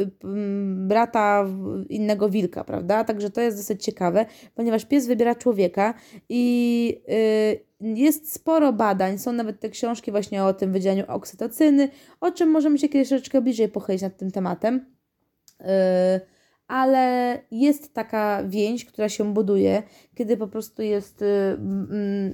brata 0.76 1.46
innego 1.90 2.30
wilka, 2.30 2.64
prawda? 2.64 3.04
Także 3.04 3.30
to 3.30 3.42
jest 3.42 3.58
dosyć 3.58 3.84
ciekawe, 3.84 4.26
ponieważ 4.56 4.86
pies 4.86 5.08
wybiera 5.08 5.36
człowieka 5.36 5.94
i 6.30 7.02
y, 7.10 7.66
jest 7.82 8.34
sporo 8.34 8.74
badań, 8.74 9.18
są 9.18 9.32
nawet 9.32 9.60
te 9.60 9.70
książki 9.70 10.12
właśnie 10.12 10.44
o 10.44 10.54
tym 10.54 10.72
wydzielaniu 10.72 11.04
oksytocyny, 11.08 11.90
o 12.22 12.32
czym 12.32 12.50
możemy 12.50 12.78
się 12.78 12.90
kiedyś 12.90 13.10
troszeczkę 13.10 13.42
bliżej 13.42 13.70
pochylić 13.70 14.02
nad 14.02 14.18
tym 14.18 14.32
tematem. 14.32 14.86
Yy, 15.60 15.68
ale 16.68 17.40
jest 17.52 17.94
taka 17.94 18.44
więź, 18.44 18.86
która 18.86 19.10
się 19.10 19.34
buduje, 19.34 19.84
kiedy 20.16 20.38
po 20.38 20.48
prostu 20.48 20.82
jest 20.82 21.22
y, 21.22 21.26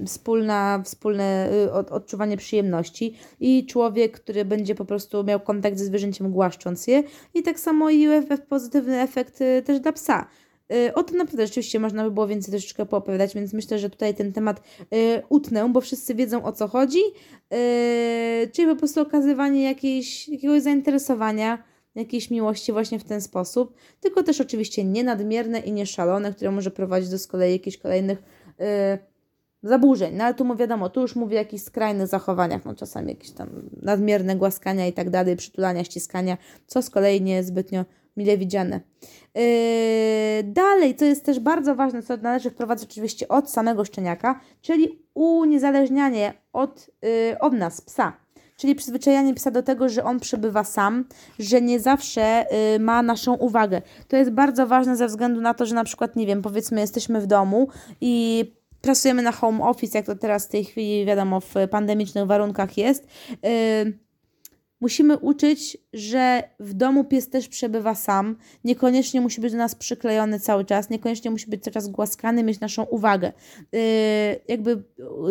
wspólna, 0.06 0.82
wspólne 0.84 1.50
y, 1.66 1.72
odczuwanie 1.72 2.36
przyjemności 2.36 3.14
i 3.40 3.66
człowiek, 3.66 4.20
który 4.20 4.44
będzie 4.44 4.74
po 4.74 4.84
prostu 4.84 5.24
miał 5.24 5.40
kontakt 5.40 5.78
ze 5.78 5.84
zwierzęciem 5.84 6.30
głaszcząc 6.30 6.86
je. 6.86 7.02
I 7.34 7.42
tak 7.42 7.60
samo 7.60 7.90
i 7.90 8.08
pozytywny 8.48 9.00
efekt 9.00 9.40
y, 9.40 9.62
też 9.62 9.80
dla 9.80 9.92
psa. 9.92 10.26
O 10.94 11.02
tym 11.02 11.16
naprawdę 11.16 11.46
rzeczywiście 11.46 11.80
można 11.80 12.04
by 12.04 12.10
było 12.10 12.26
więcej 12.26 12.52
troszeczkę 12.52 12.86
poopowiadać, 12.86 13.34
więc 13.34 13.52
myślę, 13.52 13.78
że 13.78 13.90
tutaj 13.90 14.14
ten 14.14 14.32
temat 14.32 14.62
utnę, 15.28 15.68
bo 15.72 15.80
wszyscy 15.80 16.14
wiedzą 16.14 16.44
o 16.44 16.52
co 16.52 16.68
chodzi, 16.68 16.98
czyli 18.52 18.68
po 18.68 18.76
prostu 18.76 19.00
okazywanie 19.00 19.64
jakiejś, 19.64 20.28
jakiegoś 20.28 20.62
zainteresowania, 20.62 21.64
jakiejś 21.94 22.30
miłości 22.30 22.72
właśnie 22.72 22.98
w 22.98 23.04
ten 23.04 23.20
sposób, 23.20 23.74
tylko 24.00 24.22
też 24.22 24.40
oczywiście 24.40 24.84
nie 24.84 25.04
nadmierne 25.04 25.58
i 25.60 25.72
nie 25.72 25.86
szalone, 25.86 26.32
które 26.32 26.50
może 26.50 26.70
prowadzić 26.70 27.10
do 27.10 27.18
z 27.18 27.26
kolei 27.26 27.52
jakichś 27.52 27.76
kolejnych 27.76 28.22
yy, 28.58 28.66
zaburzeń. 29.62 30.14
No 30.14 30.24
ale 30.24 30.34
tu 30.34 30.56
wiadomo, 30.56 30.88
tu 30.88 31.00
już 31.00 31.16
mówię 31.16 31.36
o 31.36 31.38
jakichś 31.38 31.64
skrajnych 31.64 32.06
zachowaniach, 32.06 32.64
no 32.64 32.74
czasami 32.74 33.08
jakieś 33.08 33.30
tam 33.30 33.70
nadmierne 33.82 34.36
głaskania 34.36 34.86
i 34.86 34.92
tak 34.92 35.10
dalej, 35.10 35.36
przytulania, 35.36 35.84
ściskania, 35.84 36.38
co 36.66 36.82
z 36.82 36.90
kolei 36.90 37.22
nie 37.22 37.34
jest 37.34 37.48
zbytnio 37.48 37.84
mile 38.16 38.38
widziane. 38.38 38.80
Yy, 39.34 39.42
dalej, 40.44 40.96
co 40.96 41.04
jest 41.04 41.24
też 41.24 41.40
bardzo 41.40 41.74
ważne, 41.74 42.02
co 42.02 42.16
należy 42.16 42.50
wprowadzić 42.50 42.90
oczywiście 42.90 43.28
od 43.28 43.50
samego 43.50 43.84
szczeniaka, 43.84 44.40
czyli 44.60 45.02
uniezależnianie 45.14 46.34
od, 46.52 46.90
yy, 47.02 47.38
od 47.38 47.52
nas, 47.52 47.80
psa 47.80 48.23
czyli 48.56 48.74
przyzwyczajanie 48.74 49.34
psa 49.34 49.50
do 49.50 49.62
tego, 49.62 49.88
że 49.88 50.04
on 50.04 50.20
przebywa 50.20 50.64
sam, 50.64 51.04
że 51.38 51.60
nie 51.60 51.80
zawsze 51.80 52.46
y, 52.74 52.78
ma 52.78 53.02
naszą 53.02 53.34
uwagę. 53.34 53.82
To 54.08 54.16
jest 54.16 54.30
bardzo 54.30 54.66
ważne 54.66 54.96
ze 54.96 55.06
względu 55.06 55.40
na 55.40 55.54
to, 55.54 55.66
że 55.66 55.74
na 55.74 55.84
przykład, 55.84 56.16
nie 56.16 56.26
wiem, 56.26 56.42
powiedzmy, 56.42 56.80
jesteśmy 56.80 57.20
w 57.20 57.26
domu 57.26 57.68
i 58.00 58.44
pracujemy 58.80 59.22
na 59.22 59.32
home 59.32 59.64
office, 59.64 59.98
jak 59.98 60.06
to 60.06 60.16
teraz 60.16 60.46
w 60.46 60.50
tej 60.50 60.64
chwili, 60.64 61.06
wiadomo, 61.06 61.40
w 61.40 61.54
pandemicznych 61.70 62.26
warunkach 62.26 62.78
jest. 62.78 63.06
Y, 63.46 64.03
Musimy 64.84 65.18
uczyć, 65.18 65.78
że 65.92 66.42
w 66.60 66.74
domu 66.74 67.04
pies 67.04 67.28
też 67.28 67.48
przebywa 67.48 67.94
sam, 67.94 68.36
niekoniecznie 68.64 69.20
musi 69.20 69.40
być 69.40 69.52
do 69.52 69.58
nas 69.58 69.74
przyklejony 69.74 70.40
cały 70.40 70.64
czas, 70.64 70.90
niekoniecznie 70.90 71.30
musi 71.30 71.50
być 71.50 71.62
cały 71.62 71.72
czas 71.72 71.88
głaskany, 71.88 72.42
mieć 72.42 72.60
naszą 72.60 72.82
uwagę. 72.82 73.32
Yy, 73.72 73.80
jakby 74.48 74.70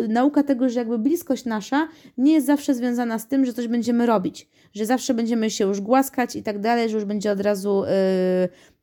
yy, 0.00 0.08
nauka 0.08 0.42
tego, 0.42 0.68
że 0.68 0.78
jakby 0.78 0.98
bliskość 0.98 1.44
nasza 1.44 1.88
nie 2.18 2.32
jest 2.32 2.46
zawsze 2.46 2.74
związana 2.74 3.18
z 3.18 3.28
tym, 3.28 3.44
że 3.46 3.52
coś 3.52 3.68
będziemy 3.68 4.06
robić, 4.06 4.48
że 4.72 4.86
zawsze 4.86 5.14
będziemy 5.14 5.50
się 5.50 5.64
już 5.64 5.80
głaskać 5.80 6.36
i 6.36 6.42
tak 6.42 6.58
dalej, 6.58 6.88
że 6.88 6.94
już 6.94 7.04
będzie 7.04 7.32
od 7.32 7.40
razu 7.40 7.82
yy, 7.84 8.73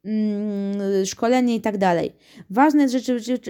szkolenie 1.05 1.55
i 1.55 1.61
tak 1.61 1.77
dalej. 1.77 2.15
Ważne 2.49 2.83
jest 2.83 2.95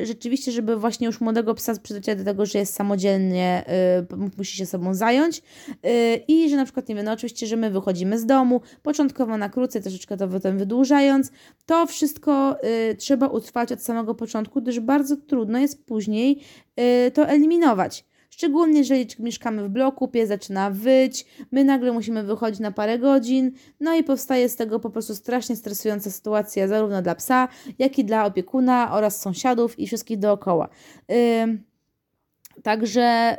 rzeczywiście, 0.04 0.52
żeby 0.52 0.76
właśnie 0.76 1.08
już 1.08 1.22
młodego 1.22 1.54
psa 1.54 1.80
przyzwyczaić 1.84 2.20
do 2.20 2.26
tego, 2.26 2.46
że 2.46 2.60
jest 2.60 2.74
samodzielnie, 2.74 3.64
y, 4.12 4.30
musi 4.38 4.58
się 4.58 4.66
sobą 4.66 4.94
zająć 4.94 5.38
y, 5.38 6.24
i 6.28 6.50
że 6.50 6.56
na 6.56 6.64
przykład, 6.64 6.90
nie 6.90 6.96
wiem, 6.96 7.06
no 7.06 7.12
oczywiście, 7.12 7.48
że 7.48 7.58
my 7.58 7.70
wychodzimy 7.70 8.20
z 8.20 8.26
domu, 8.26 8.62
początkowo 8.84 9.38
na 9.38 9.50
krócej, 9.50 9.82
troszeczkę 9.82 10.18
to 10.18 10.28
potem 10.28 10.58
wydłużając, 10.58 11.32
to 11.66 11.88
wszystko 11.88 12.58
y, 12.92 12.96
trzeba 12.96 13.28
utrwać 13.28 13.72
od 13.72 13.84
samego 13.84 14.16
początku, 14.16 14.62
gdyż 14.62 14.80
bardzo 14.80 15.18
trudno 15.18 15.60
jest 15.60 15.86
później 15.86 16.42
to 17.14 17.28
eliminować. 17.28 18.06
Szczególnie 18.32 18.80
jeżeli 18.80 19.08
mieszkamy 19.20 19.64
w 19.64 19.70
bloku, 19.70 20.08
pies 20.08 20.30
zaczyna 20.30 20.70
wyć, 20.70 21.26
my 21.52 21.64
nagle 21.64 21.92
musimy 21.92 22.24
wychodzić 22.24 22.60
na 22.60 22.72
parę 22.72 23.00
godzin, 23.00 23.52
no 23.80 23.96
i 23.96 24.04
powstaje 24.04 24.50
z 24.50 24.56
tego 24.56 24.80
po 24.80 24.90
prostu 24.90 25.16
strasznie 25.16 25.56
stresująca 25.56 26.12
sytuacja 26.12 26.68
zarówno 26.68 27.02
dla 27.02 27.16
psa, 27.16 27.48
jak 27.80 28.00
i 28.00 28.06
dla 28.06 28.26
opiekuna 28.26 28.92
oraz 28.92 29.22
sąsiadów 29.22 29.80
i 29.80 29.88
wszystkich 29.88 30.20
dookoła. 30.20 30.70
Yy, 31.10 31.16
także 32.64 33.38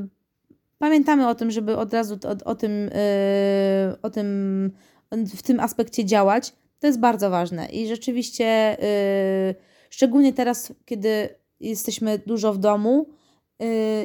yy, 0.00 0.08
pamiętamy 0.78 1.28
o 1.28 1.34
tym, 1.34 1.50
żeby 1.50 1.76
od 1.76 1.92
razu 1.92 2.18
o, 2.24 2.50
o 2.50 2.54
tym, 2.54 2.72
yy, 2.72 4.00
o 4.02 4.10
tym 4.10 4.70
w 5.36 5.42
tym 5.42 5.60
aspekcie 5.60 6.04
działać. 6.04 6.52
To 6.80 6.86
jest 6.86 7.00
bardzo 7.00 7.30
ważne 7.30 7.66
i 7.66 7.88
rzeczywiście, 7.88 8.76
yy, 8.80 9.54
szczególnie 9.90 10.32
teraz, 10.32 10.72
kiedy 10.84 11.28
jesteśmy 11.60 12.18
dużo 12.18 12.52
w 12.52 12.58
domu, 12.58 13.06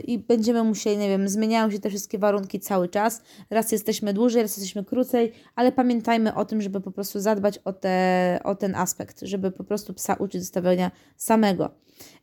i 0.07 0.19
będziemy 0.19 0.63
musieli, 0.63 0.97
nie 0.97 1.09
wiem, 1.09 1.29
zmieniają 1.29 1.71
się 1.71 1.79
te 1.79 1.89
wszystkie 1.89 2.17
warunki 2.17 2.59
cały 2.59 2.89
czas. 2.89 3.21
Raz 3.49 3.71
jesteśmy 3.71 4.13
dłużej, 4.13 4.41
raz 4.41 4.57
jesteśmy 4.57 4.85
krócej, 4.85 5.31
ale 5.55 5.71
pamiętajmy 5.71 6.35
o 6.35 6.45
tym, 6.45 6.61
żeby 6.61 6.81
po 6.81 6.91
prostu 6.91 7.19
zadbać 7.19 7.57
o, 7.57 7.73
te, 7.73 8.39
o 8.43 8.55
ten 8.55 8.75
aspekt, 8.75 9.21
żeby 9.21 9.51
po 9.51 9.63
prostu 9.63 9.93
psa 9.93 10.13
uczyć 10.13 10.41
zostawiania 10.41 10.91
samego. 11.17 11.69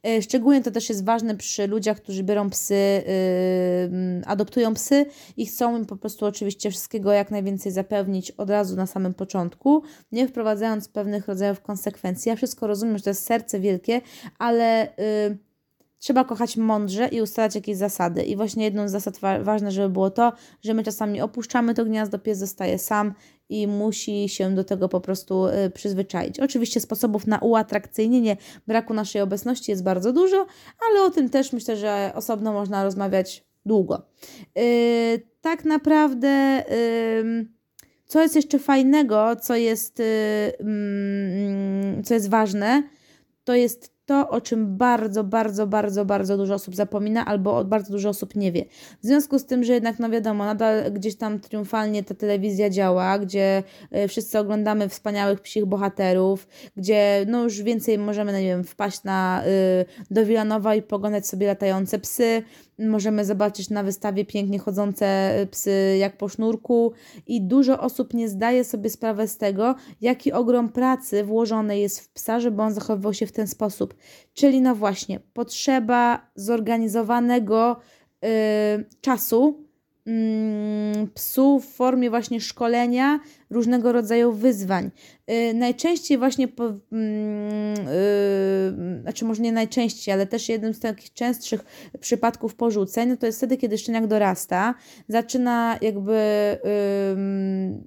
Yy, 0.05 0.23
szczególnie 0.23 0.63
to 0.63 0.71
też 0.71 0.89
jest 0.89 1.05
ważne 1.05 1.37
przy 1.37 1.67
ludziach, 1.67 1.97
którzy 1.97 2.23
biorą 2.23 2.51
psy, 2.51 2.75
yy, 2.75 4.23
adoptują 4.27 4.75
psy 4.75 5.07
i 5.37 5.47
chcą 5.47 5.79
im 5.79 5.87
po 5.87 5.97
prostu 5.97 6.27
oczywiście 6.27 6.71
wszystkiego 6.71 7.13
jak 7.13 7.31
najwięcej 7.31 7.73
zapewnić 7.73 8.31
od 8.31 8.51
razu 8.51 8.77
na 8.77 8.87
samym 8.87 9.15
początku, 9.15 9.83
nie 10.13 10.29
wprowadzając 10.29 10.89
pewnych 10.89 11.29
rodzajów 11.29 11.61
konsekwencji. 11.61 12.29
Ja 12.29 12.37
wszystko 12.37 12.67
rozumiem, 12.67 12.99
że 12.99 13.05
to 13.05 13.11
jest 13.11 13.27
serce 13.27 13.61
wielkie, 13.61 14.01
ale 14.39 14.93
yy, 15.29 15.48
Trzeba 15.99 16.25
kochać 16.25 16.57
mądrze 16.57 17.09
i 17.09 17.23
ustalać 17.23 17.55
jakieś 17.55 17.76
zasady. 17.76 18.23
I 18.23 18.37
właśnie 18.37 18.64
jedną 18.64 18.88
z 18.88 18.90
zasad 18.90 19.19
wa 19.19 19.38
ważne, 19.38 19.71
żeby 19.71 19.88
było 19.88 20.11
to, 20.11 20.33
że 20.62 20.75
my 20.75 20.83
czasami 20.83 21.21
opuszczamy 21.21 21.75
to 21.75 21.85
gniazdo, 21.85 22.19
pies 22.19 22.38
zostaje 22.38 22.78
sam 22.78 23.14
i 23.49 23.67
musi 23.67 24.28
się 24.28 24.55
do 24.55 24.64
tego 24.64 24.88
po 24.88 25.00
prostu 25.00 25.47
y, 25.47 25.71
przyzwyczaić. 25.71 26.40
Oczywiście 26.40 26.81
sposobów 26.81 27.26
na 27.26 27.38
uatrakcyjnienie 27.38 28.37
braku 28.67 28.95
naszej 28.95 29.23
obecności 29.23 29.71
jest 29.71 29.83
bardzo 29.83 30.12
dużo, 30.12 30.47
ale 30.90 31.02
o 31.02 31.11
tym 31.11 31.31
też 31.31 31.52
myślę, 31.52 31.76
że 31.76 32.12
osobno 32.14 32.52
można 32.52 32.85
rozmawiać 32.85 33.45
długo. 33.67 34.02
Yy, 34.55 34.62
tak 35.40 35.64
naprawdę, 35.64 36.64
yy, 36.71 37.47
co 38.07 38.23
jest 38.23 38.37
jeszcze 38.37 38.59
fajnego, 38.59 39.37
co 39.37 39.57
jest, 39.57 39.99
yy, 39.99 40.05
co 42.05 42.14
jest 42.14 42.31
ważne, 42.31 42.83
to 43.45 43.55
jest 43.55 43.98
to, 44.09 44.29
o 44.29 44.41
czym 44.41 44.77
bardzo, 44.77 45.25
bardzo, 45.25 45.67
bardzo, 45.67 46.05
bardzo 46.05 46.37
dużo 46.37 46.55
osób 46.55 46.75
zapomina 46.75 47.27
albo 47.27 47.65
bardzo 47.65 47.93
dużo 47.93 48.09
osób 48.09 48.35
nie 48.35 48.53
wie. 48.53 48.65
W 49.03 49.07
związku 49.07 49.38
z 49.38 49.47
tym, 49.47 49.65
że 49.65 49.73
jednak, 49.73 49.99
no 49.99 50.11
wiadomo, 50.11 50.45
nadal 50.45 50.93
gdzieś 50.93 51.17
tam 51.17 51.41
triumfalnie 51.41 52.05
ta 52.05 52.15
telewizja 52.15 52.71
działa, 52.71 53.19
gdzie 53.19 53.62
e, 53.91 54.09
wszyscy 54.09 54.38
oglądamy 54.38 54.88
wspaniałych 54.88 55.41
psich 55.41 55.67
bohaterów, 55.67 56.49
gdzie 56.77 57.27
no 57.29 57.43
już 57.43 57.62
więcej 57.62 57.99
możemy, 57.99 58.33
no 58.33 58.38
nie 58.38 58.47
wiem, 58.47 58.65
wpaść 58.65 59.05
na, 59.05 59.43
y, 59.47 59.85
do 60.11 60.27
Wilanowa 60.27 60.75
i 60.75 60.83
poglądać 60.83 61.27
sobie 61.27 61.47
latające 61.47 61.99
psy, 61.99 62.43
Możemy 62.79 63.25
zobaczyć 63.25 63.71
na 63.71 63.83
wystawie 63.83 64.25
pięknie 64.25 64.59
chodzące 64.59 65.35
psy 65.51 65.97
jak 65.99 66.17
po 66.17 66.29
sznurku 66.29 66.93
i 67.27 67.43
dużo 67.43 67.81
osób 67.81 68.15
nie 68.15 68.29
zdaje 68.29 68.65
sobie 68.65 68.91
sprawy 68.91 69.29
z 69.29 69.39
tego, 69.39 69.75
jaki 70.01 70.33
ogrom 70.33 70.69
pracy 70.69 71.25
włożony 71.25 71.79
jest 71.79 72.01
w 72.01 72.13
psa, 72.13 72.41
żeby 72.41 72.63
on 72.63 72.73
zachowywał 72.73 73.15
się 73.15 73.27
w 73.27 73.33
ten 73.33 73.47
sposób. 73.47 73.95
Czyli 74.35 74.61
no 74.61 74.75
właśnie, 74.75 75.21
potrzeba 75.21 76.31
zorganizowanego 76.35 77.77
yy, 78.23 78.29
czasu, 79.01 79.68
psu 81.15 81.61
w 81.61 81.67
formie 81.67 82.11
właśnie 82.11 82.41
szkolenia 82.41 83.21
różnego 83.50 83.93
rodzaju 83.93 84.33
wyzwań. 84.33 84.91
Yy, 85.27 85.55
najczęściej 85.55 86.19
właśnie, 86.19 86.49
po, 86.49 86.65
yy, 86.65 86.73
znaczy 89.03 89.25
może 89.25 89.43
nie 89.43 89.53
najczęściej, 89.53 90.15
ale 90.15 90.27
też 90.27 90.49
jednym 90.49 90.75
z 90.75 90.81
takich 90.81 91.12
częstszych 91.12 91.65
przypadków 92.00 92.55
porzuceń, 92.55 93.09
no 93.09 93.17
to 93.17 93.27
jest 93.27 93.38
wtedy, 93.38 93.57
kiedy 93.57 93.79
szczeniak 93.79 94.07
dorasta, 94.07 94.75
zaczyna 95.09 95.79
jakby 95.81 96.19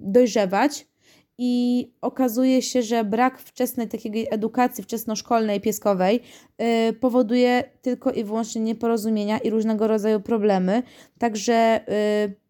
dojrzewać, 0.01 0.90
i 1.43 1.87
okazuje 2.01 2.61
się, 2.61 2.81
że 2.81 3.03
brak 3.03 3.39
wczesnej 3.39 3.87
takiej 3.87 4.27
edukacji 4.31 4.83
wczesnoszkolnej 4.83 5.61
pieskowej 5.61 6.21
yy, 6.59 6.93
powoduje 6.93 7.63
tylko 7.81 8.11
i 8.11 8.23
wyłącznie 8.23 8.61
nieporozumienia 8.61 9.37
i 9.37 9.49
różnego 9.49 9.87
rodzaju 9.87 10.19
problemy. 10.19 10.83
Także 11.19 11.85
yy, 12.27 12.40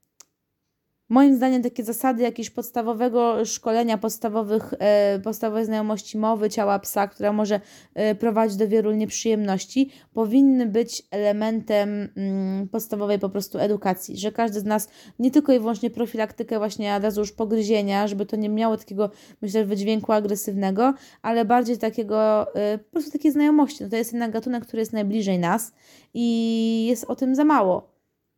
Moim 1.12 1.36
zdaniem 1.36 1.64
takie 1.64 1.84
zasady 1.84 2.24
jakiegoś 2.24 2.50
podstawowego 2.50 3.46
szkolenia, 3.46 3.98
podstawowych, 3.98 4.74
e, 4.80 5.20
podstawowej 5.20 5.66
znajomości 5.66 6.18
mowy 6.18 6.50
ciała 6.50 6.80
psa, 6.80 7.08
która 7.08 7.34
może 7.34 7.62
e, 7.94 8.16
prowadzić 8.16 8.58
do 8.58 8.68
wielu 8.68 8.92
nieprzyjemności, 8.92 9.90
powinny 10.14 10.66
być 10.66 11.04
elementem 11.12 12.10
mm, 12.16 12.68
podstawowej 12.68 13.20
po 13.20 13.30
prostu 13.30 13.60
edukacji, 13.60 14.18
że 14.18 14.32
każdy 14.32 14.60
z 14.60 14.64
nas 14.64 14.90
nie 15.20 15.32
tylko 15.32 15.54
i 15.54 15.60
wyłącznie 15.60 15.90
profilaktykę 15.90 16.58
właśnie 16.58 16.96
od 16.96 17.04
razu 17.04 17.22
już 17.22 17.32
pogryzienia, 17.32 18.08
żeby 18.08 18.26
to 18.26 18.36
nie 18.36 18.50
miało 18.50 18.78
takiego, 18.78 19.10
myślę, 19.42 19.66
wydźwięku 19.66 20.12
agresywnego, 20.12 20.94
ale 21.22 21.46
bardziej 21.46 21.78
takiego, 21.78 22.48
e, 22.56 22.78
po 22.78 22.92
prostu 22.92 23.12
takiej 23.12 23.32
znajomości. 23.32 23.84
No 23.84 23.90
to 23.90 23.96
jest 23.96 24.14
jednak 24.14 24.32
gatunek, 24.32 24.66
który 24.66 24.80
jest 24.80 24.94
najbliżej 24.94 25.40
nas 25.40 25.74
i 26.14 26.86
jest 26.90 27.04
o 27.04 27.16
tym 27.16 27.36
za 27.36 27.44
mało. 27.44 27.92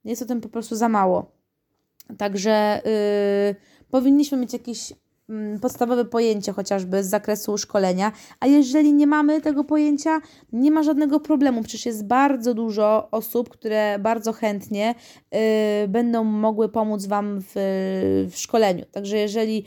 Jest 0.05 0.21
o 0.21 0.25
tym 0.25 0.41
po 0.41 0.49
prostu 0.49 0.75
za 0.75 0.89
mało. 0.89 1.32
Także 2.17 2.81
yy, 2.85 3.55
powinniśmy 3.89 4.37
mieć 4.37 4.53
jakieś 4.53 4.91
mm, 4.91 5.02
podstawowe 5.61 6.05
pojęcie 6.05 6.51
chociażby 6.51 7.03
z 7.03 7.07
zakresu 7.07 7.57
szkolenia, 7.57 8.11
a 8.39 8.47
jeżeli 8.47 8.93
nie 8.93 9.07
mamy 9.07 9.41
tego 9.41 9.63
pojęcia, 9.63 10.21
nie 10.53 10.71
ma 10.71 10.83
żadnego 10.83 11.19
problemu. 11.19 11.63
Przecież 11.63 11.85
jest 11.85 12.05
bardzo 12.05 12.53
dużo 12.53 13.07
osób, 13.11 13.49
które 13.49 13.99
bardzo 13.99 14.33
chętnie 14.33 14.95
y, 15.85 15.87
będą 15.87 16.23
mogły 16.23 16.69
pomóc 16.69 17.05
Wam 17.05 17.39
w, 17.41 17.53
w 18.31 18.37
szkoleniu. 18.37 18.85
Także 18.91 19.17
jeżeli 19.17 19.65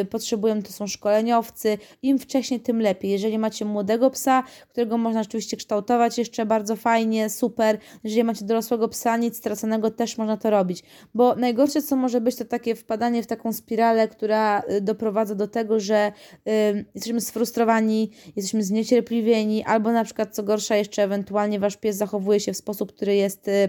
y, 0.00 0.04
potrzebują, 0.04 0.62
to 0.62 0.72
są 0.72 0.86
szkoleniowcy, 0.86 1.78
im 2.02 2.18
wcześniej, 2.18 2.60
tym 2.60 2.80
lepiej. 2.80 3.10
Jeżeli 3.10 3.38
macie 3.38 3.64
młodego 3.64 4.10
psa, 4.10 4.42
którego 4.68 4.98
można 4.98 5.20
oczywiście 5.20 5.56
kształtować 5.56 6.18
jeszcze 6.18 6.46
bardzo 6.46 6.76
fajnie, 6.76 7.30
super. 7.30 7.78
Jeżeli 8.04 8.24
macie 8.24 8.44
dorosłego 8.44 8.88
psa, 8.88 9.16
nic 9.16 9.36
straconego, 9.36 9.90
też 9.90 10.18
można 10.18 10.36
to 10.36 10.50
robić. 10.50 10.82
Bo 11.14 11.34
najgorsze, 11.34 11.82
co 11.82 11.96
może 11.96 12.20
być, 12.20 12.36
to 12.36 12.44
takie 12.44 12.74
wpadanie 12.74 13.22
w 13.22 13.26
taką 13.26 13.52
spiralę, 13.52 14.08
która 14.08 14.62
y, 14.70 14.80
doprowadza 15.00 15.34
do 15.34 15.48
tego, 15.48 15.80
że 15.80 16.12
y, 16.48 16.84
jesteśmy 16.94 17.20
sfrustrowani, 17.20 18.10
jesteśmy 18.36 18.62
zniecierpliwieni, 18.62 19.64
albo 19.64 19.92
na 19.92 20.04
przykład, 20.04 20.34
co 20.34 20.42
gorsza, 20.42 20.76
jeszcze 20.76 21.02
ewentualnie 21.02 21.60
wasz 21.60 21.76
pies 21.76 21.96
zachowuje 21.96 22.40
się 22.40 22.52
w 22.52 22.56
sposób, 22.56 22.92
który 22.92 23.14
jest 23.14 23.48
y, 23.48 23.68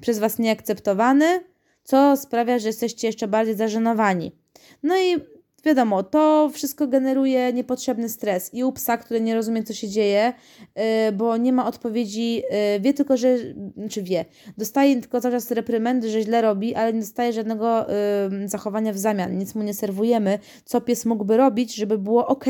przez 0.00 0.18
was 0.18 0.38
nieakceptowany, 0.38 1.44
co 1.84 2.16
sprawia, 2.16 2.58
że 2.58 2.66
jesteście 2.68 3.06
jeszcze 3.06 3.28
bardziej 3.28 3.54
zażenowani. 3.54 4.32
No 4.82 4.98
i 4.98 5.16
wiadomo, 5.66 6.02
to 6.02 6.50
wszystko 6.52 6.86
generuje 6.86 7.52
niepotrzebny 7.52 8.08
stres 8.08 8.54
i 8.54 8.64
u 8.64 8.72
psa, 8.72 8.96
który 8.96 9.20
nie 9.20 9.34
rozumie, 9.34 9.62
co 9.62 9.74
się 9.74 9.88
dzieje, 9.88 10.32
yy, 10.76 10.82
bo 11.12 11.36
nie 11.36 11.52
ma 11.52 11.66
odpowiedzi, 11.66 12.34
yy, 12.36 12.80
wie 12.80 12.94
tylko, 12.94 13.16
że, 13.16 13.36
znaczy 13.76 14.02
wie, 14.02 14.24
dostaje 14.58 15.00
tylko 15.00 15.20
cały 15.20 15.34
czas 15.34 15.50
reprymendy, 15.50 16.10
że 16.10 16.22
źle 16.22 16.42
robi, 16.42 16.74
ale 16.74 16.92
nie 16.92 17.00
dostaje 17.00 17.32
żadnego 17.32 17.86
yy, 18.40 18.48
zachowania 18.48 18.92
w 18.92 18.98
zamian, 18.98 19.38
nic 19.38 19.54
mu 19.54 19.62
nie 19.62 19.74
serwujemy, 19.74 20.38
co 20.64 20.80
pies 20.80 21.04
mógłby 21.04 21.36
robić, 21.36 21.74
żeby 21.74 21.98
było 21.98 22.26
ok. 22.26 22.44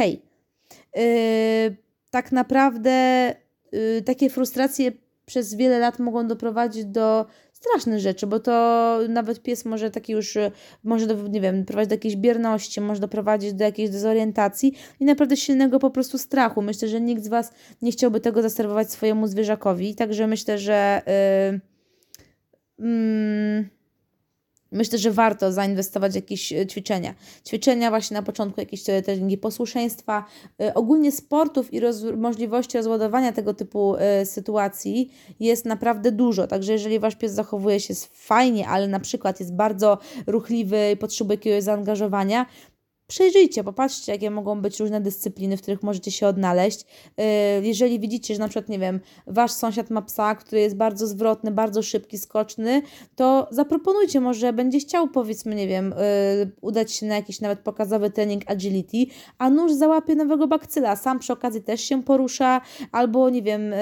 tak 2.11 2.33
naprawdę 2.33 3.31
y, 3.75 4.03
takie 4.07 4.31
frustracje 4.31 4.93
przez 5.27 5.55
wiele 5.55 5.79
lat 5.79 5.99
mogą 5.99 6.27
doprowadzić 6.27 6.85
do 6.85 7.27
straszne 7.61 8.01
rzeczy, 8.01 8.27
bo 8.27 8.41
to 8.41 8.99
nawet 9.09 9.43
pies 9.43 9.65
może 9.65 9.91
taki 9.91 10.13
już, 10.13 10.39
może 10.85 11.07
do, 11.07 11.29
nie 11.29 11.41
wiem, 11.41 11.65
prowadzić 11.65 11.89
do 11.89 11.95
jakiejś 11.95 12.17
bierności, 12.17 12.81
może 12.81 13.01
doprowadzić 13.01 13.55
do 13.55 13.65
jakiejś 13.65 13.91
dezorientacji 13.91 14.73
i 15.01 15.05
naprawdę 15.05 15.37
silnego 15.37 15.79
po 15.79 15.91
prostu 15.91 16.19
strachu. 16.19 16.63
Myślę, 16.63 16.89
że 16.89 17.01
nikt 17.01 17.25
z 17.25 17.29
Was 17.29 17.53
nie 17.83 17.93
chciałby 17.93 18.21
tego 18.21 18.43
zaserwować 18.43 18.93
swojemu 18.93 19.27
zwierzakowi, 19.27 19.95
także 19.95 20.27
myślę, 20.27 20.59
że 20.59 21.03
yy, 22.79 22.87
yy, 22.87 23.69
Myślę, 24.77 24.99
że 24.99 25.11
warto 25.11 25.53
zainwestować 25.53 26.13
w 26.13 26.15
jakieś 26.15 26.53
e, 26.53 26.67
ćwiczenia. 26.67 27.15
Ćwiczenia 27.47 27.91
właśnie 27.91 28.15
na 28.15 28.23
początku, 28.23 28.61
jakieś 28.61 28.83
treningi 28.83 29.39
posłuszeństwa, 29.39 30.25
e, 30.61 30.75
ogólnie 30.75 31.13
sportów 31.13 31.73
i 31.75 31.81
roz, 31.81 32.03
możliwości 32.17 32.77
rozładowania 32.77 33.33
tego 33.33 33.55
typu 33.55 33.97
y, 33.97 34.27
sytuacji 34.27 35.11
jest 35.41 35.65
naprawdę 35.65 36.13
dużo. 36.13 36.47
Także 36.47 36.73
jeżeli 36.73 36.99
Wasz 36.99 37.17
pies 37.17 37.33
zachowuje 37.33 37.81
się 37.81 37.95
fajnie, 38.13 38.69
ale 38.69 38.89
na 38.89 39.01
przykład 39.01 39.41
jest 39.41 39.55
bardzo 39.55 39.99
ruchliwy 40.27 40.91
i 40.95 40.97
potrzebuje 40.97 41.37
jakiegoś 41.37 41.63
zaangażowania, 41.63 42.47
Przejrzyjcie, 43.09 43.65
popatrzcie, 43.65 44.13
jakie 44.13 44.31
mogą 44.31 44.61
być 44.61 44.81
różne 44.81 45.01
dyscypliny, 45.01 45.57
w 45.57 45.63
których 45.63 45.83
możecie 45.83 46.11
się 46.11 46.27
odnaleźć. 46.27 46.81
Y, 46.81 47.67
jeżeli 47.67 48.01
widzicie, 48.01 48.35
że 48.35 48.41
na 48.41 48.49
przykład, 48.49 48.69
nie 48.69 48.79
wiem, 48.79 49.01
wasz 49.27 49.53
sąsiad 49.53 49.91
ma 49.91 50.03
psa, 50.03 50.35
który 50.35 50.61
jest 50.61 50.77
bardzo 50.77 51.07
zwrotny, 51.07 51.51
bardzo 51.51 51.83
szybki, 51.83 52.19
skoczny, 52.19 52.83
to 53.17 53.49
zaproponujcie, 53.51 54.21
może 54.21 54.53
będzie 54.53 54.79
chciał, 54.79 55.09
powiedzmy, 55.09 55.55
nie 55.55 55.69
wiem, 55.69 55.93
y, 55.93 55.97
udać 56.61 56.93
się 56.93 57.07
na 57.07 57.15
jakiś 57.15 57.41
nawet 57.41 57.59
pokazowy 57.59 58.11
trening 58.11 58.43
agility, 58.51 59.07
a 59.39 59.51
nóż 59.51 59.73
załapie 59.73 60.15
nowego 60.15 60.47
bakcyla, 60.49 60.97
sam 60.97 61.19
przy 61.19 61.33
okazji 61.33 61.63
też 61.63 61.81
się 61.81 62.03
porusza, 62.03 62.61
albo, 62.93 63.31
nie 63.31 63.43
wiem, 63.43 63.73
y, 63.73 63.77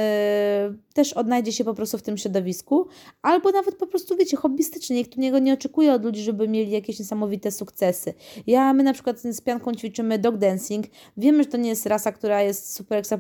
też 0.95 1.13
odnajdzie 1.13 1.53
się 1.53 1.65
po 1.65 1.75
prostu 1.75 1.99
w 1.99 2.03
tym 2.03 2.19
środowisku, 2.19 2.87
albo 3.23 3.51
nawet 3.51 3.75
po 3.75 3.87
prostu, 3.87 4.17
wiecie, 4.17 4.37
hobbystycznie, 4.37 4.97
nikt 4.97 5.17
niego 5.17 5.39
nie 5.39 5.55
oczekuje 5.55 5.93
od 5.93 6.05
ludzi, 6.05 6.23
żeby 6.23 6.49
mieli 6.49 6.71
jakieś 6.71 6.99
niesamowite 6.99 7.51
sukcesy. 7.51 8.15
Ja, 8.47 8.73
my 8.73 8.83
na 8.83 8.93
przykład 8.93 9.14
z 9.21 9.41
pianką 9.41 9.75
ćwiczymy 9.75 10.19
dog 10.19 10.37
dancing, 10.37 10.87
wiemy, 11.17 11.43
że 11.43 11.49
to 11.49 11.57
nie 11.57 11.69
jest 11.69 11.87
rasa, 11.87 12.13
która 12.13 12.43
jest 12.43 12.75
super 12.75 12.99
ekstra 12.99 13.19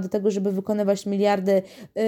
do 0.00 0.08
tego, 0.08 0.30
żeby 0.30 0.52
wykonywać 0.52 1.06
miliardy 1.06 1.62
yy, 1.94 2.02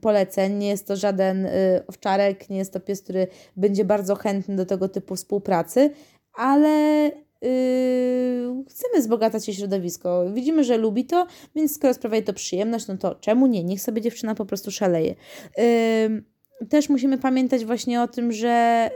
poleceń, 0.00 0.54
nie 0.54 0.68
jest 0.68 0.86
to 0.86 0.96
żaden 0.96 1.44
yy, 1.44 1.50
owczarek, 1.86 2.50
nie 2.50 2.58
jest 2.58 2.72
to 2.72 2.80
pies, 2.80 3.02
który 3.02 3.26
będzie 3.56 3.84
bardzo 3.84 4.14
chętny 4.14 4.56
do 4.56 4.66
tego 4.66 4.88
typu 4.88 5.16
współpracy, 5.16 5.90
ale 6.34 7.10
Yy, 7.44 8.64
chcemy 8.68 9.00
wzbogacać 9.00 9.46
się 9.46 9.54
środowisko. 9.54 10.24
Widzimy, 10.32 10.64
że 10.64 10.76
lubi 10.76 11.04
to, 11.04 11.26
więc 11.54 11.74
skoro 11.74 11.94
sprawia 11.94 12.16
jej 12.16 12.24
to 12.24 12.32
przyjemność, 12.32 12.86
no 12.86 12.96
to 12.96 13.14
czemu 13.14 13.46
nie? 13.46 13.64
Niech 13.64 13.80
sobie 13.80 14.00
dziewczyna 14.00 14.34
po 14.34 14.46
prostu 14.46 14.70
szaleje. 14.70 15.14
Yy, 15.58 16.33
też 16.68 16.88
musimy 16.88 17.18
pamiętać 17.18 17.64
właśnie 17.64 18.02
o 18.02 18.08
tym, 18.08 18.32
że, 18.32 18.90